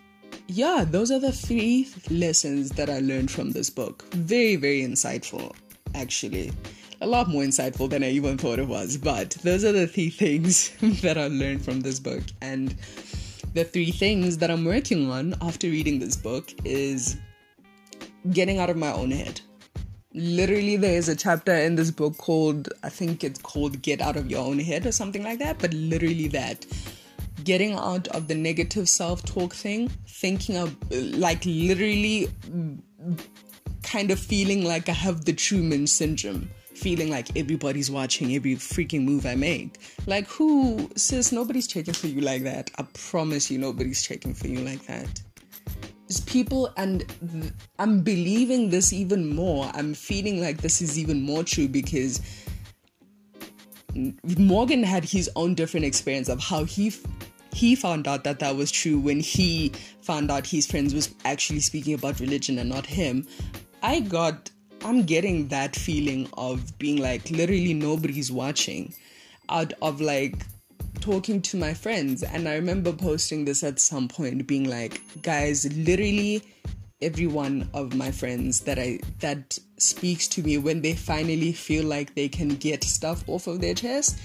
[0.49, 4.05] yeah, those are the three lessons that I learned from this book.
[4.13, 5.55] Very, very insightful,
[5.95, 6.53] actually.
[7.01, 8.97] A lot more insightful than I even thought it was.
[8.97, 12.23] But those are the three things that I learned from this book.
[12.41, 12.77] And
[13.55, 17.17] the three things that I'm working on after reading this book is
[18.31, 19.41] getting out of my own head
[20.15, 24.17] literally there is a chapter in this book called i think it's called get out
[24.17, 26.65] of your own head or something like that but literally that.
[27.43, 30.77] Getting out of the negative self-talk thing thinking of
[31.19, 32.31] like literally
[33.83, 36.49] kind of feeling like i have the truman syndrome.
[36.75, 39.79] Feeling like everybody's watching every freaking move i make.
[40.07, 42.71] Like who sis nobody's checking for you like that.
[42.79, 45.24] I promise you nobody's checking for you like that
[46.27, 49.71] people and th- i'm believing this even more.
[49.75, 52.21] I'm feeling like this is even more true because
[54.39, 57.01] morgan had his own different experience of how he f-
[57.55, 61.61] he found out that that was true when he found out his friends was actually
[61.61, 63.27] speaking about religion and not him.
[63.83, 64.51] I got
[64.85, 68.95] i'm getting that feeling of being like literally nobody's watching.
[69.49, 70.37] Out of like
[71.05, 75.71] talking to my friends, and I remember posting this at some point, being like, guys,
[75.77, 76.43] literally
[77.03, 81.85] every one of my friends that I that speaks to me when they finally feel
[81.85, 84.19] like they can get stuff off of their chest,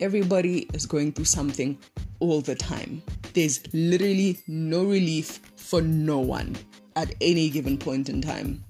[0.00, 1.76] everybody is going through something
[2.20, 3.02] all the time.
[3.34, 6.56] There's literally no relief for no one
[6.96, 8.64] at any given point in time.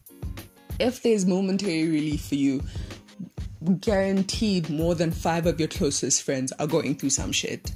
[0.80, 2.64] If there's momentary relief for you,
[3.81, 7.72] guaranteed more than five of your closest friends are going through some shit.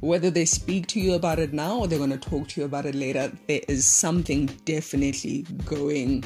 [0.00, 2.66] Whether they speak to you about it now or they're going to talk to you
[2.66, 6.24] about it later, there is something definitely going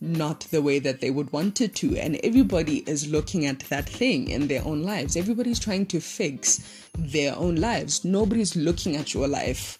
[0.00, 1.96] not the way that they would want it to.
[1.96, 5.16] And everybody is looking at that thing in their own lives.
[5.16, 8.04] Everybody's trying to fix their own lives.
[8.04, 9.78] Nobody's looking at your life,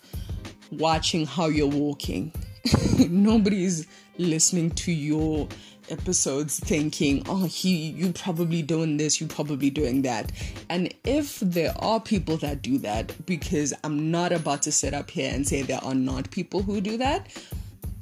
[0.70, 2.32] watching how you're walking.
[3.08, 5.48] Nobody's listening to your
[5.90, 10.32] episodes thinking, oh, he, you probably doing this, you probably doing that.
[10.68, 15.10] And if there are people that do that, because I'm not about to sit up
[15.10, 17.28] here and say there are not people who do that,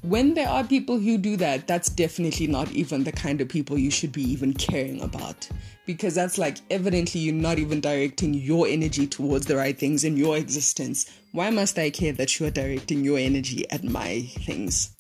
[0.02, 3.78] when there are people who do that, that's definitely not even the kind of people
[3.78, 5.48] you should be even caring about.
[5.86, 10.16] Because that's like evidently you're not even directing your energy towards the right things in
[10.16, 11.10] your existence.
[11.30, 14.90] Why must I care that you are directing your energy at my things?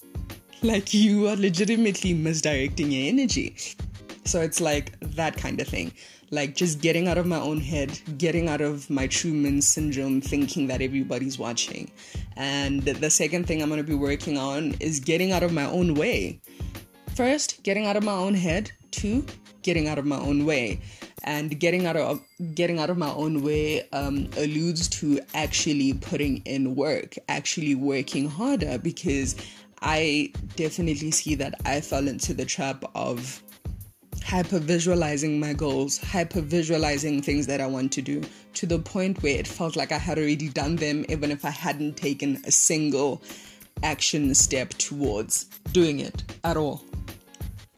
[0.62, 3.56] Like you are legitimately misdirecting your energy.
[4.24, 5.92] So it's like that kind of thing.
[6.30, 10.68] Like just getting out of my own head, getting out of my Truman syndrome, thinking
[10.68, 11.90] that everybody's watching.
[12.36, 15.66] And the second thing I'm going to be working on is getting out of my
[15.66, 16.40] own way.
[17.16, 18.70] First, getting out of my own head.
[18.92, 19.26] Two,
[19.62, 20.80] getting out of my own way.
[21.24, 22.20] And getting out of
[22.54, 28.28] getting out of my own way um, alludes to actually putting in work, actually working
[28.28, 29.36] harder because
[29.82, 33.42] I definitely see that I fell into the trap of
[34.24, 38.22] hyper visualizing my goals, hyper visualizing things that I want to do
[38.54, 41.50] to the point where it felt like I had already done them, even if I
[41.50, 43.22] hadn't taken a single
[43.82, 46.84] action step towards doing it at all.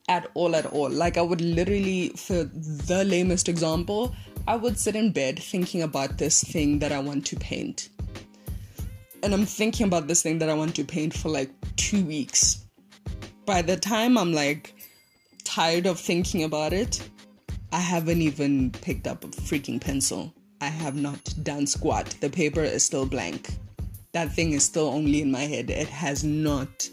[0.08, 0.90] At all, at all.
[0.90, 4.14] Like, I would literally, for the lamest example,
[4.46, 7.88] I would sit in bed thinking about this thing that I want to paint
[9.24, 12.66] and I'm thinking about this thing that I want to paint for like two weeks.
[13.46, 14.74] By the time I'm like
[15.44, 17.08] tired of thinking about it,
[17.72, 20.34] I haven't even picked up a freaking pencil.
[20.60, 22.14] I have not done squat.
[22.20, 23.56] The paper is still blank.
[24.12, 25.70] That thing is still only in my head.
[25.70, 26.88] It has not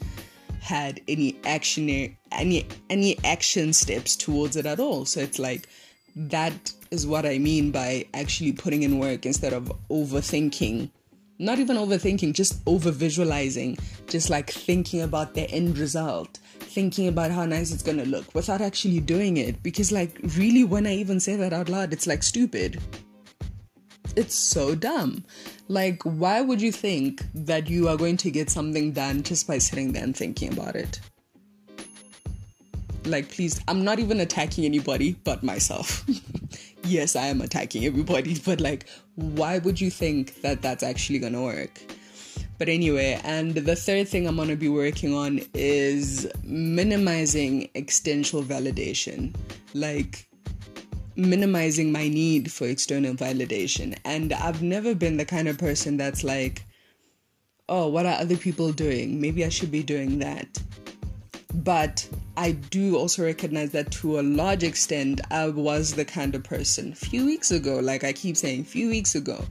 [0.62, 5.04] had any action any any action steps towards it at all.
[5.04, 5.68] So it's like
[6.16, 10.92] that is what I mean by actually putting in work instead of overthinking
[11.42, 13.78] not even overthinking, just over visualizing,
[14.08, 18.62] just like thinking about the end result, thinking about how nice it's gonna look without
[18.62, 19.62] actually doing it.
[19.64, 22.80] Because, like, really, when I even say that out loud, it's like stupid.
[24.16, 25.26] It's so dumb.
[25.68, 29.58] Like, why would you think that you are going to get something done just by
[29.58, 31.00] sitting there and thinking about it?
[33.06, 36.06] Like, please, I'm not even attacking anybody but myself.
[36.84, 38.86] yes, I am attacking everybody, but like,
[39.22, 41.80] why would you think that that's actually gonna work?
[42.58, 49.34] But anyway, and the third thing I'm gonna be working on is minimizing external validation.
[49.74, 50.28] Like,
[51.16, 53.98] minimizing my need for external validation.
[54.06, 56.64] And I've never been the kind of person that's like,
[57.70, 59.20] oh, what are other people doing?
[59.20, 60.58] Maybe I should be doing that.
[61.54, 62.08] But
[62.42, 66.94] I do also recognize that to a large extent, I was the kind of person
[66.94, 69.46] a few weeks ago, like I keep saying, a few weeks ago,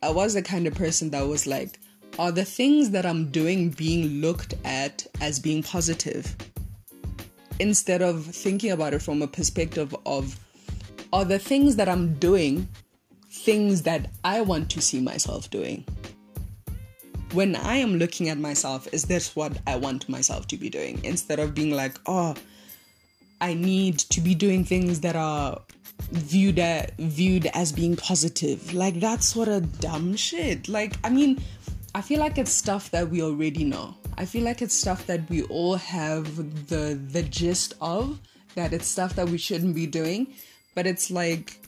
[0.00, 1.80] I was the kind of person that was like,
[2.20, 6.36] are the things that I'm doing being looked at as being positive?
[7.58, 10.38] Instead of thinking about it from a perspective of,
[11.12, 12.68] are the things that I'm doing
[13.28, 15.84] things that I want to see myself doing?
[17.32, 21.00] When I am looking at myself, is this what I want myself to be doing?
[21.04, 22.34] Instead of being like, oh,
[23.40, 25.60] I need to be doing things that are
[26.12, 26.60] viewed
[26.98, 28.74] viewed as being positive.
[28.74, 30.68] Like that's sort of dumb shit.
[30.68, 31.40] Like I mean,
[31.94, 33.94] I feel like it's stuff that we already know.
[34.18, 36.36] I feel like it's stuff that we all have
[36.68, 38.18] the the gist of
[38.54, 40.26] that it's stuff that we shouldn't be doing,
[40.74, 41.59] but it's like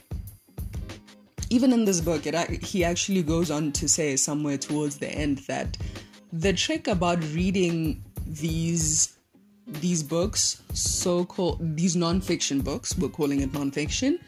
[1.52, 2.34] even in this book, it,
[2.64, 5.76] he actually goes on to say somewhere towards the end that
[6.32, 9.18] the trick about reading these
[9.66, 14.18] these books, so called these non-fiction books, we're calling it non-fiction,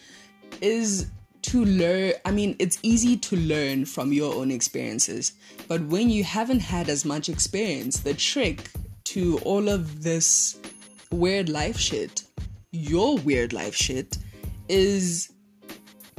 [0.61, 1.11] is
[1.43, 2.13] to learn.
[2.25, 5.33] I mean, it's easy to learn from your own experiences,
[5.67, 8.71] but when you haven't had as much experience, the trick
[9.05, 10.59] to all of this
[11.11, 12.25] weird life shit,
[12.71, 14.19] your weird life shit,
[14.69, 15.34] is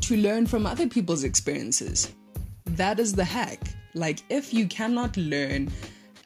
[0.08, 2.12] to learn from other people's experiences.
[2.66, 3.60] that is the hack.
[3.94, 5.72] Like, if you cannot learn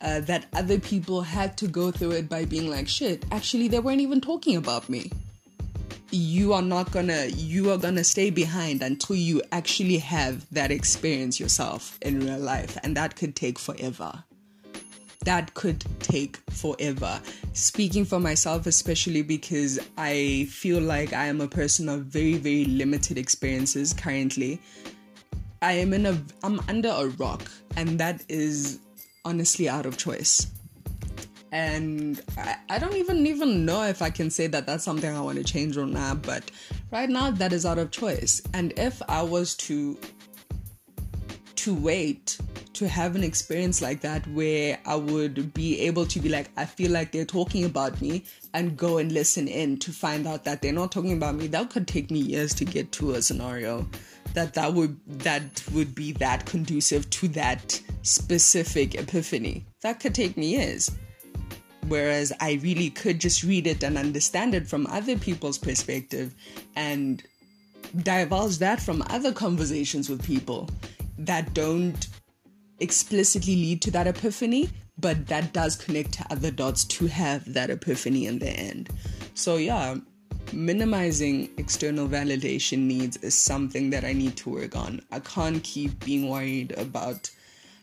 [0.01, 3.79] uh, that other people had to go through it by being like, shit, actually, they
[3.79, 5.11] weren't even talking about me.
[6.11, 11.39] You are not gonna, you are gonna stay behind until you actually have that experience
[11.39, 14.23] yourself in real life, and that could take forever
[15.25, 17.21] that could take forever.
[17.53, 22.65] Speaking for myself, especially because I feel like I am a person of very, very
[22.65, 24.61] limited experiences currently.
[25.61, 28.79] I am in a I'm under a rock and that is
[29.25, 30.47] honestly out of choice.
[31.51, 35.19] And I, I don't even even know if I can say that that's something I
[35.19, 36.49] want to change or not, but
[36.91, 38.41] right now that is out of choice.
[38.53, 39.97] And if I was to
[41.55, 42.37] to wait
[42.79, 46.63] to have an experience like that where I would be able to be like, I
[46.63, 48.23] feel like they're talking about me
[48.53, 51.47] and go and listen in to find out that they're not talking about me.
[51.47, 53.85] That could take me years to get to a scenario
[54.33, 59.65] that that would that would be that conducive to that specific epiphany.
[59.81, 60.89] That could take me years.
[61.89, 66.33] Whereas I really could just read it and understand it from other people's perspective
[66.77, 67.21] and
[68.03, 70.69] divulge that from other conversations with people
[71.17, 72.07] that don't
[72.79, 77.69] explicitly lead to that epiphany, but that does connect to other dots to have that
[77.69, 78.89] epiphany in the end.
[79.33, 79.95] So, yeah,
[80.51, 85.01] minimizing external validation needs is something that I need to work on.
[85.11, 87.29] I can't keep being worried about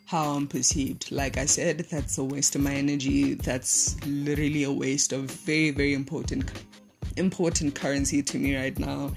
[0.06, 1.10] how I'm perceived.
[1.10, 3.34] Like I said, that's a waste of my energy.
[3.34, 6.50] That's literally a waste of very, very important
[7.16, 9.12] important currency to me right now.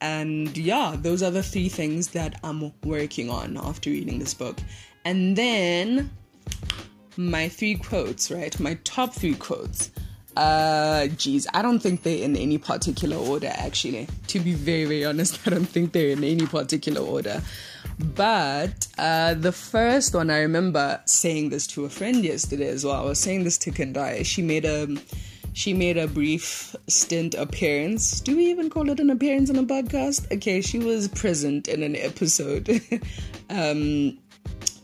[0.00, 4.58] And yeah, those are the three things that I'm working on after reading this book.
[5.04, 6.10] And then
[7.16, 8.58] my three quotes, right?
[8.60, 9.90] My top three quotes.
[10.36, 14.06] Uh, geez, I don't think they're in any particular order, actually.
[14.28, 17.42] To be very, very honest, I don't think they're in any particular order.
[17.98, 22.94] But uh, the first one, I remember saying this to a friend yesterday as well.
[22.94, 24.24] I was saying this to Kendai.
[24.24, 24.96] She made a
[25.54, 28.20] she made a brief stint appearance.
[28.20, 30.30] Do we even call it an appearance on a podcast?
[30.30, 32.68] Okay, she was present in an episode.
[33.50, 34.18] um,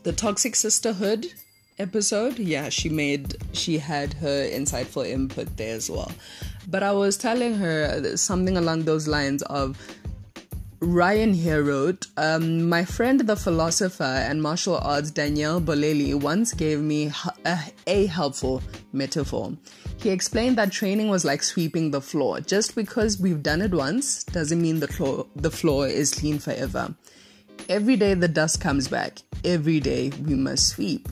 [0.05, 1.33] the Toxic Sisterhood
[1.79, 2.37] episode.
[2.37, 6.11] Yeah, she made she had her insightful input there as well.
[6.67, 9.75] But I was telling her something along those lines of
[10.79, 16.81] Ryan here wrote, um, My friend, the philosopher and martial arts Daniel Bolelli, once gave
[16.81, 17.11] me
[17.43, 18.61] a, a helpful
[18.93, 19.53] metaphor.
[19.97, 22.41] He explained that training was like sweeping the floor.
[22.41, 26.93] Just because we've done it once doesn't mean the floor, the floor is clean forever.
[27.67, 29.19] Every day the dust comes back.
[29.43, 31.09] Every day we must sweep.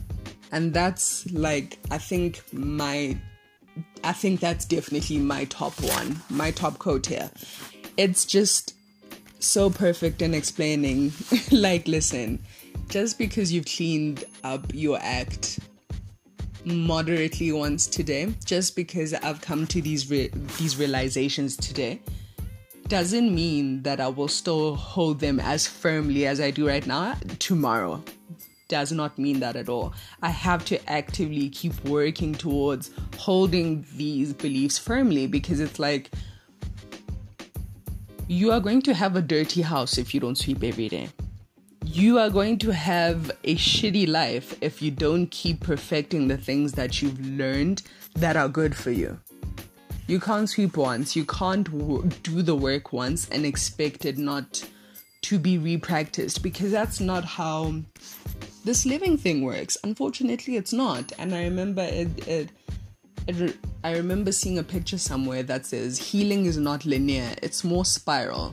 [0.52, 3.16] And that's like, I think my,
[4.04, 7.28] I think that's definitely my top one, my top quote here.
[7.96, 8.76] It's just
[9.40, 11.12] so perfect in explaining,
[11.50, 12.40] like, listen,
[12.88, 15.58] just because you've cleaned up your act
[16.64, 22.00] moderately once today, just because I've come to these re- these realizations today,
[22.88, 27.14] doesn't mean that I will still hold them as firmly as I do right now
[27.38, 28.02] tomorrow.
[28.68, 29.94] Does not mean that at all.
[30.22, 36.10] I have to actively keep working towards holding these beliefs firmly because it's like
[38.26, 41.08] you are going to have a dirty house if you don't sweep every day.
[41.84, 46.72] You are going to have a shitty life if you don't keep perfecting the things
[46.72, 47.82] that you've learned
[48.14, 49.20] that are good for you.
[50.06, 54.62] You can't sweep once, you can't w- do the work once and expect it not
[55.22, 57.76] to be repracticed because that's not how
[58.66, 59.78] this living thing works.
[59.82, 61.10] Unfortunately, it's not.
[61.18, 66.58] And I remember it, it, I remember seeing a picture somewhere that says healing is
[66.58, 68.52] not linear, it's more spiral.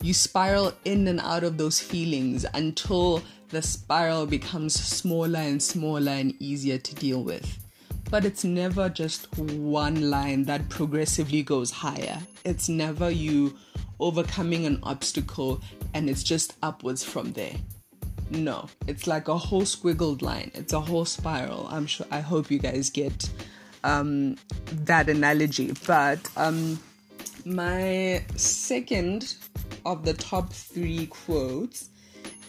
[0.00, 6.12] You spiral in and out of those feelings until the spiral becomes smaller and smaller
[6.12, 7.67] and easier to deal with
[8.10, 12.18] but it's never just one line that progressively goes higher.
[12.44, 13.56] It's never you
[14.00, 15.60] overcoming an obstacle
[15.94, 17.54] and it's just upwards from there.
[18.30, 20.50] No, it's like a whole squiggled line.
[20.54, 21.66] It's a whole spiral.
[21.70, 22.06] I'm sure.
[22.10, 23.30] I hope you guys get
[23.84, 24.36] um,
[24.66, 25.72] that analogy.
[25.86, 26.78] But um,
[27.46, 29.34] my second
[29.86, 31.88] of the top three quotes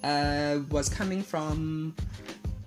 [0.03, 1.95] uh, was coming from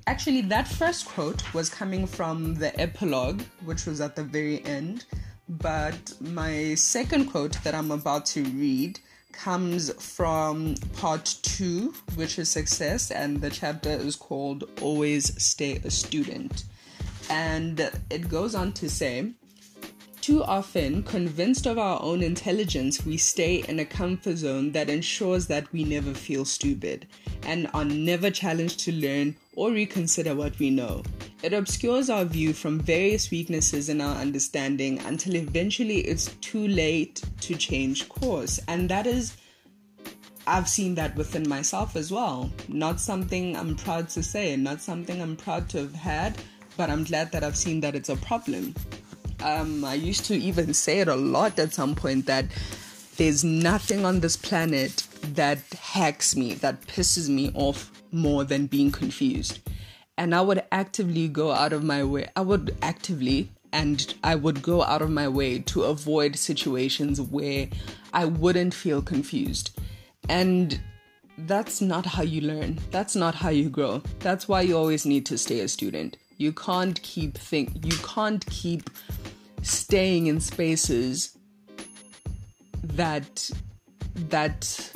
[0.06, 5.04] actually, that first quote was coming from the epilogue, which was at the very end.
[5.48, 9.00] But my second quote that I'm about to read
[9.32, 15.90] comes from part two, which is success, and the chapter is called Always Stay a
[15.90, 16.64] Student.
[17.30, 19.32] And it goes on to say,
[20.20, 25.46] Too often, convinced of our own intelligence, we stay in a comfort zone that ensures
[25.46, 27.06] that we never feel stupid
[27.42, 31.02] and are never challenged to learn or reconsider what we know.
[31.42, 37.22] It obscures our view from various weaknesses in our understanding until eventually it's too late
[37.40, 38.60] to change course.
[38.68, 39.36] And that is,
[40.46, 42.50] I've seen that within myself as well.
[42.68, 46.38] Not something I'm proud to say, not something I'm proud to have had,
[46.76, 48.74] but I'm glad that I've seen that it's a problem.
[49.42, 52.46] Um, I used to even say it a lot at some point that
[53.16, 58.92] there's nothing on this planet that hacks me, that pisses me off more than being
[58.92, 59.60] confused.
[60.18, 64.62] And I would actively go out of my way, I would actively, and I would
[64.62, 67.68] go out of my way to avoid situations where
[68.12, 69.78] I wouldn't feel confused.
[70.28, 70.78] And
[71.38, 72.78] that's not how you learn.
[72.90, 74.02] That's not how you grow.
[74.20, 76.18] That's why you always need to stay a student.
[76.36, 78.90] You can't keep think you can't keep
[79.62, 81.36] staying in spaces
[82.82, 83.50] that
[84.14, 84.92] that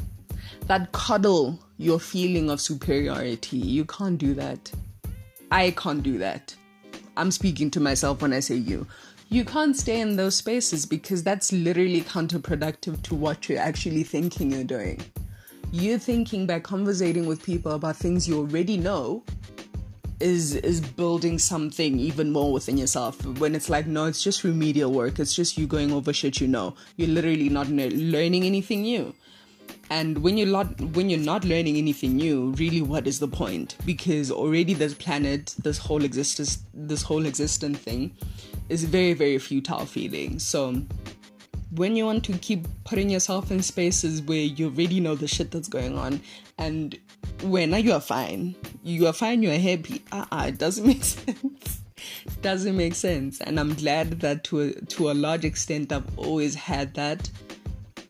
[0.66, 3.58] that cuddle your feeling of superiority.
[3.58, 4.70] You can't do that.
[5.50, 6.54] I can't do that.
[7.16, 8.86] I'm speaking to myself when I say you.
[9.28, 14.52] You can't stay in those spaces because that's literally counterproductive to what you're actually thinking
[14.52, 15.00] you're doing.
[15.72, 19.24] You're thinking by conversating with people about things you already know
[20.20, 24.90] is is building something even more within yourself when it's like no it's just remedial
[24.90, 29.14] work it's just you going over shit you know you're literally not learning anything new
[29.91, 33.76] and when you're not when you're not learning anything new really what is the point?
[33.84, 38.16] Because already this planet this whole existence this whole existent thing
[38.68, 40.39] is very very futile feeling.
[40.39, 40.82] So
[41.72, 45.51] when you want to keep putting yourself in spaces where you already know the shit
[45.51, 46.20] that's going on
[46.59, 46.99] and
[47.43, 48.55] when you are fine?
[48.82, 50.03] You are fine you're happy.
[50.11, 51.80] Uh-uh, it doesn't make sense.
[52.43, 53.41] Doesn't make sense.
[53.41, 57.30] And i'm glad that to a, to a large extent i've always had that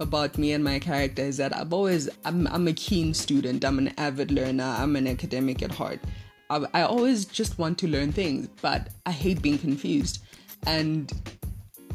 [0.01, 3.79] about me and my character is that i've always i'm, I'm a keen student i'm
[3.79, 6.01] an avid learner i'm an academic at heart
[6.49, 10.23] I, I always just want to learn things but i hate being confused
[10.67, 11.13] and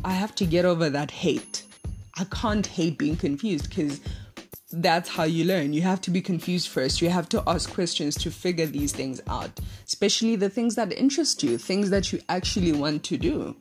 [0.04, 1.64] I have to get over that hate.
[2.18, 4.02] I can't hate being confused because
[4.72, 5.74] that's how you learn.
[5.74, 7.02] You have to be confused first.
[7.02, 9.52] You have to ask questions to figure these things out,
[9.86, 13.56] especially the things that interest you, things that you actually want to do.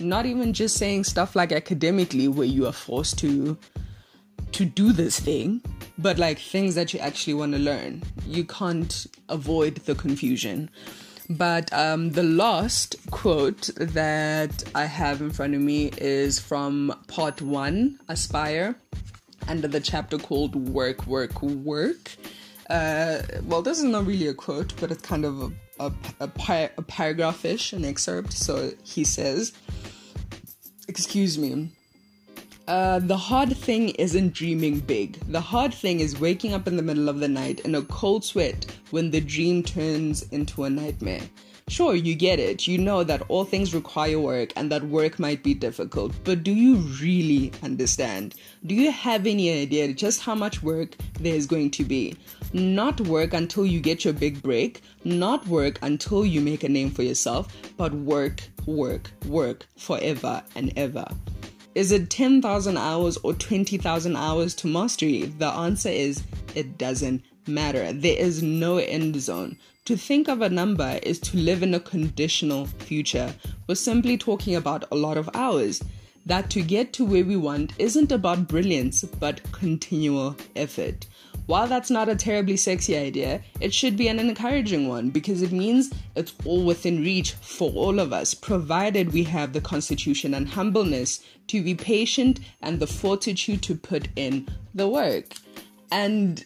[0.00, 3.56] Not even just saying stuff like academically where you are forced to
[4.52, 5.62] to do this thing,
[5.96, 8.02] but like things that you actually want to learn.
[8.26, 10.70] You can't avoid the confusion.
[11.28, 17.40] But um, the last quote that I have in front of me is from part
[17.40, 18.74] one, Aspire,
[19.46, 22.16] under the chapter called Work, Work, Work.
[22.68, 25.52] Uh, well, this is not really a quote, but it's kind of a,
[25.86, 28.32] a, a, par- a paragraph ish, an excerpt.
[28.32, 29.52] So he says,
[30.90, 31.70] Excuse me,
[32.66, 35.20] uh, the hard thing isn't dreaming big.
[35.28, 38.24] The hard thing is waking up in the middle of the night in a cold
[38.24, 41.22] sweat when the dream turns into a nightmare.
[41.70, 42.66] Sure, you get it.
[42.66, 46.50] You know that all things require work and that work might be difficult, but do
[46.50, 48.34] you really understand?
[48.66, 52.16] Do you have any idea just how much work there is going to be?
[52.52, 56.90] Not work until you get your big break, not work until you make a name
[56.90, 61.06] for yourself, but work, work, work forever and ever.
[61.76, 65.26] Is it 10,000 hours or 20,000 hours to mastery?
[65.38, 66.24] The answer is
[66.56, 67.92] it doesn't matter.
[67.92, 69.56] There is no end zone.
[69.90, 73.34] To think of a number is to live in a conditional future.
[73.66, 75.82] We're simply talking about a lot of hours.
[76.24, 81.06] That to get to where we want isn't about brilliance, but continual effort.
[81.46, 85.50] While that's not a terribly sexy idea, it should be an encouraging one because it
[85.50, 90.50] means it's all within reach for all of us, provided we have the constitution and
[90.50, 95.34] humbleness to be patient and the fortitude to put in the work.
[95.90, 96.44] And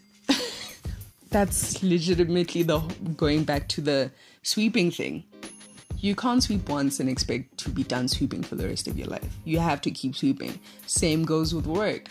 [1.35, 2.79] that's legitimately the
[3.17, 4.09] going back to the
[4.45, 5.25] sweeping thing.
[5.99, 9.09] You can't sweep once and expect to be done sweeping for the rest of your
[9.09, 9.37] life.
[9.45, 10.61] You have to keep sweeping.
[10.87, 12.07] Same goes with work.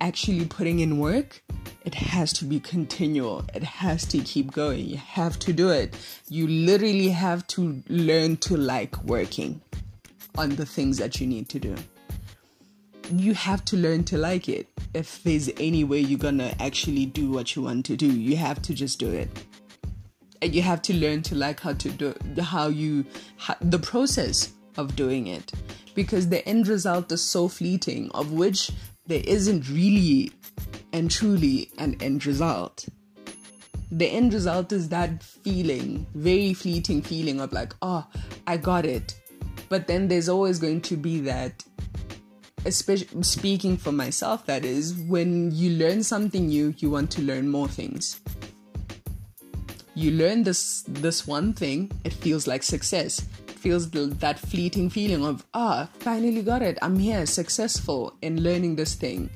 [0.00, 1.42] Actually putting in work
[1.84, 3.44] it has to be continual.
[3.54, 4.86] It has to keep going.
[4.86, 5.94] You have to do it.
[6.30, 9.60] You literally have to learn to like working
[10.38, 11.76] on the things that you need to do.
[13.10, 14.68] You have to learn to like it.
[14.94, 18.62] If there's any way you're gonna actually do what you want to do, you have
[18.62, 19.28] to just do it.
[20.40, 23.04] And you have to learn to like how to do how you
[23.36, 25.52] how, the process of doing it
[25.94, 28.70] because the end result is so fleeting of which
[29.06, 30.32] there isn't really
[30.92, 32.86] and truly an end result.
[33.90, 38.06] The end result is that feeling, very fleeting feeling of like, oh,
[38.46, 39.14] I got it.
[39.68, 41.62] But then there's always going to be that
[42.64, 47.48] especially speaking for myself that is when you learn something new you want to learn
[47.48, 48.20] more things
[49.94, 55.24] you learn this this one thing it feels like success it feels that fleeting feeling
[55.24, 59.28] of ah finally got it i'm here successful in learning this thing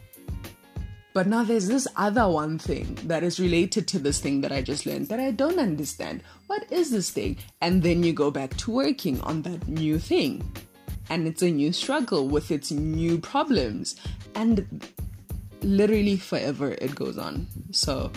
[1.16, 4.60] but now there's this other one thing that is related to this thing that I
[4.60, 6.22] just learned that I don't understand.
[6.46, 7.38] What is this thing?
[7.62, 10.44] And then you go back to working on that new thing.
[11.08, 13.96] And it's a new struggle with its new problems.
[14.34, 14.66] And
[15.62, 17.46] literally forever it goes on.
[17.72, 18.10] So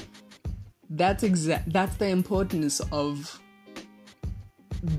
[0.90, 3.40] that's exact that's the importance of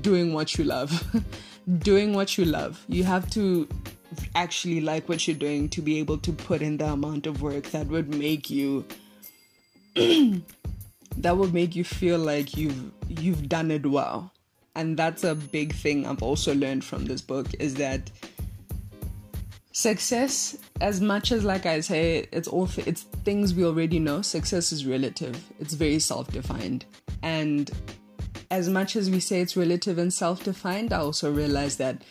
[0.01, 0.91] doing what you love.
[1.79, 2.83] doing what you love.
[2.87, 3.67] You have to
[4.35, 7.65] actually like what you're doing to be able to put in the amount of work
[7.71, 8.85] that would make you
[9.95, 14.30] that would make you feel like you've you've done it well
[14.75, 18.09] and that's a big thing i've also learned from this book is that
[19.73, 24.71] success as much as like i say it's all it's things we already know success
[24.71, 26.85] is relative it's very self-defined
[27.23, 27.71] and
[28.49, 32.01] as much as we say it's relative and self-defined i also realize that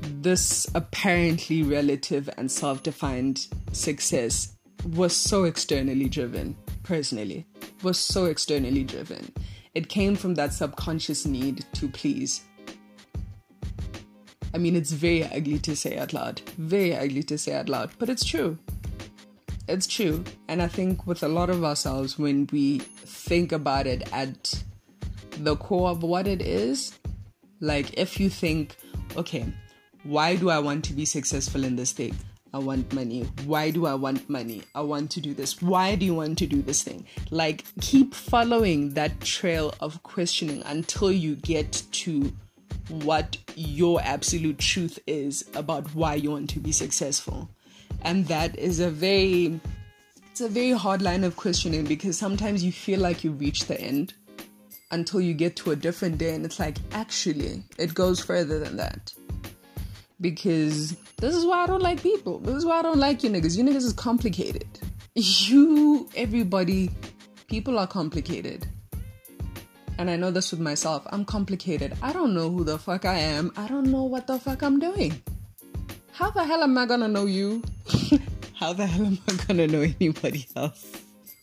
[0.00, 4.56] this apparently relative and self defined success
[4.94, 7.46] was so externally driven, personally,
[7.82, 9.32] was so externally driven.
[9.74, 12.42] It came from that subconscious need to please.
[14.54, 17.90] I mean, it's very ugly to say out loud, very ugly to say out loud,
[17.98, 18.58] but it's true.
[19.68, 20.24] It's true.
[20.48, 24.62] And I think with a lot of ourselves, when we think about it at
[25.38, 26.98] the core of what it is,
[27.60, 28.76] like if you think,
[29.16, 29.50] okay,
[30.02, 32.14] why do I want to be successful in this thing?
[32.54, 33.22] I want money.
[33.44, 34.62] Why do I want money?
[34.74, 35.62] I want to do this.
[35.62, 37.06] Why do you want to do this thing?
[37.30, 42.32] Like, keep following that trail of questioning until you get to
[42.88, 47.48] what your absolute truth is about why you want to be successful.
[48.02, 49.60] And that is a very
[50.30, 53.78] it's a very hard line of questioning because sometimes you feel like you reach the
[53.78, 54.14] end
[54.90, 58.78] until you get to a different day and it's like actually it goes further than
[58.78, 59.12] that
[60.22, 62.38] because this is why I don't like people.
[62.38, 63.58] This is why I don't like you niggas.
[63.58, 64.66] You niggas is complicated.
[65.14, 66.90] You, everybody,
[67.46, 68.66] people are complicated.
[69.98, 71.06] And I know this with myself.
[71.10, 71.94] I'm complicated.
[72.00, 73.52] I don't know who the fuck I am.
[73.58, 75.20] I don't know what the fuck I'm doing.
[76.12, 77.62] How the hell am I gonna know you?
[78.54, 80.92] How the hell am I gonna know anybody else?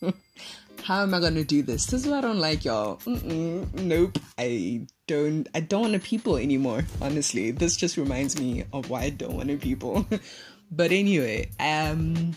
[0.83, 1.85] How am I gonna do this?
[1.85, 2.97] This is why I don't like y'all.
[3.05, 4.17] Mm-mm, nope.
[4.39, 7.49] I don't I don't want to people anymore, honestly.
[7.49, 10.05] This just reminds me of why I don't want to people.
[10.71, 12.35] but anyway, um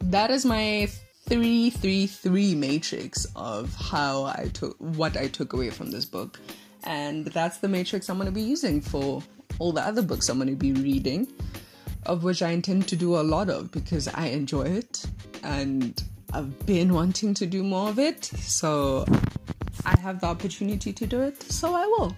[0.00, 0.88] that is my
[1.28, 6.40] 333 matrix of how I took what I took away from this book.
[6.84, 9.22] And that's the matrix I'm going to be using for
[9.58, 11.26] all the other books I'm going to be reading,
[12.04, 15.06] of which I intend to do a lot of because I enjoy it
[15.42, 16.02] and
[16.34, 18.24] I've been wanting to do more of it.
[18.24, 19.06] So
[19.84, 22.16] I have the opportunity to do it, so I will.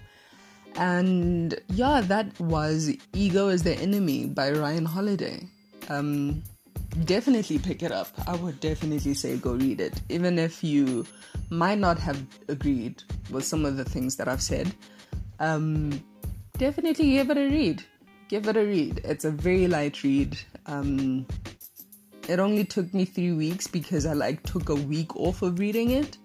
[0.75, 5.47] And yeah, that was Ego is the Enemy by Ryan Holiday.
[5.89, 6.43] Um,
[7.05, 8.09] definitely pick it up.
[8.27, 10.01] I would definitely say go read it.
[10.09, 11.05] Even if you
[11.49, 13.01] might not have agreed
[13.31, 14.73] with some of the things that I've said,
[15.39, 16.03] um,
[16.57, 17.83] definitely give it a read.
[18.27, 19.01] Give it a read.
[19.03, 20.37] It's a very light read.
[20.65, 21.25] Um,
[22.27, 25.91] it only took me three weeks because I like took a week off of reading
[25.91, 26.17] it.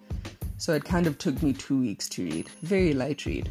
[0.63, 2.49] So it kind of took me two weeks to read.
[2.63, 3.51] Very light read.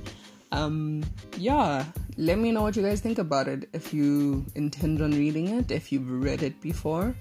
[0.53, 1.03] Um,
[1.35, 1.83] yeah,
[2.15, 3.67] let me know what you guys think about it.
[3.73, 7.13] If you intend on reading it, if you've read it before.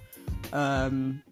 [0.53, 1.24] Um,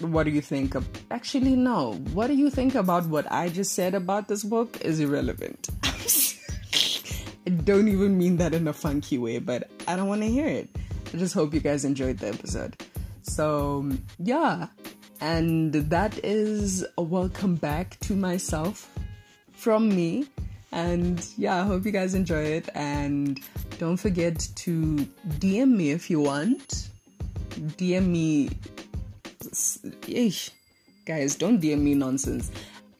[0.00, 3.74] what do you think of actually no what do you think about what i just
[3.74, 9.40] said about this book is irrelevant i don't even mean that in a funky way
[9.40, 10.68] but i don't want to hear it
[11.12, 12.80] i just hope you guys enjoyed the episode
[13.22, 14.68] so yeah
[15.20, 18.92] and that is a welcome back to myself
[19.52, 20.26] from me.
[20.70, 22.68] And yeah, I hope you guys enjoy it.
[22.74, 23.40] And
[23.78, 25.08] don't forget to
[25.38, 26.88] DM me if you want.
[27.50, 28.50] DM me.
[29.40, 30.50] Eesh.
[31.06, 32.50] Guys, don't DM me nonsense.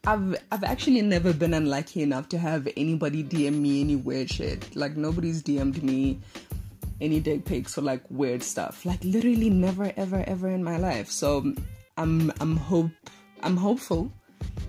[0.06, 4.74] I've I've actually never been unlucky enough to have anybody DM me any weird shit.
[4.74, 6.18] Like nobody's DM'd me
[7.00, 8.86] any dick pics or like weird stuff.
[8.86, 11.10] Like literally never ever ever in my life.
[11.10, 11.52] So
[11.98, 12.90] I'm I'm hope
[13.42, 14.10] I'm hopeful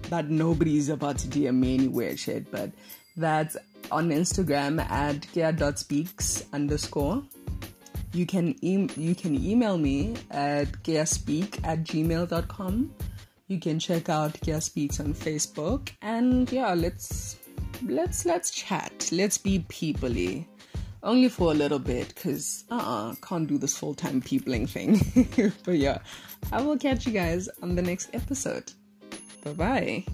[0.10, 2.72] that nobody's about to DM me any weird shit, but
[3.16, 3.56] that's
[3.92, 7.24] on Instagram at kea.speaks underscore.
[8.14, 12.94] You can e- you can email me at keaspeak at gmail.com.
[13.48, 17.38] You can check out Kea Speaks on Facebook and yeah, let's
[17.84, 19.10] let's let's chat.
[19.12, 20.46] Let's be peoply.
[21.04, 25.00] Only for a little bit because uh-uh can't do this full-time peopling thing.
[25.66, 26.00] But yeah
[26.52, 28.72] i will catch you guys on the next episode.
[29.44, 30.06] Bye bye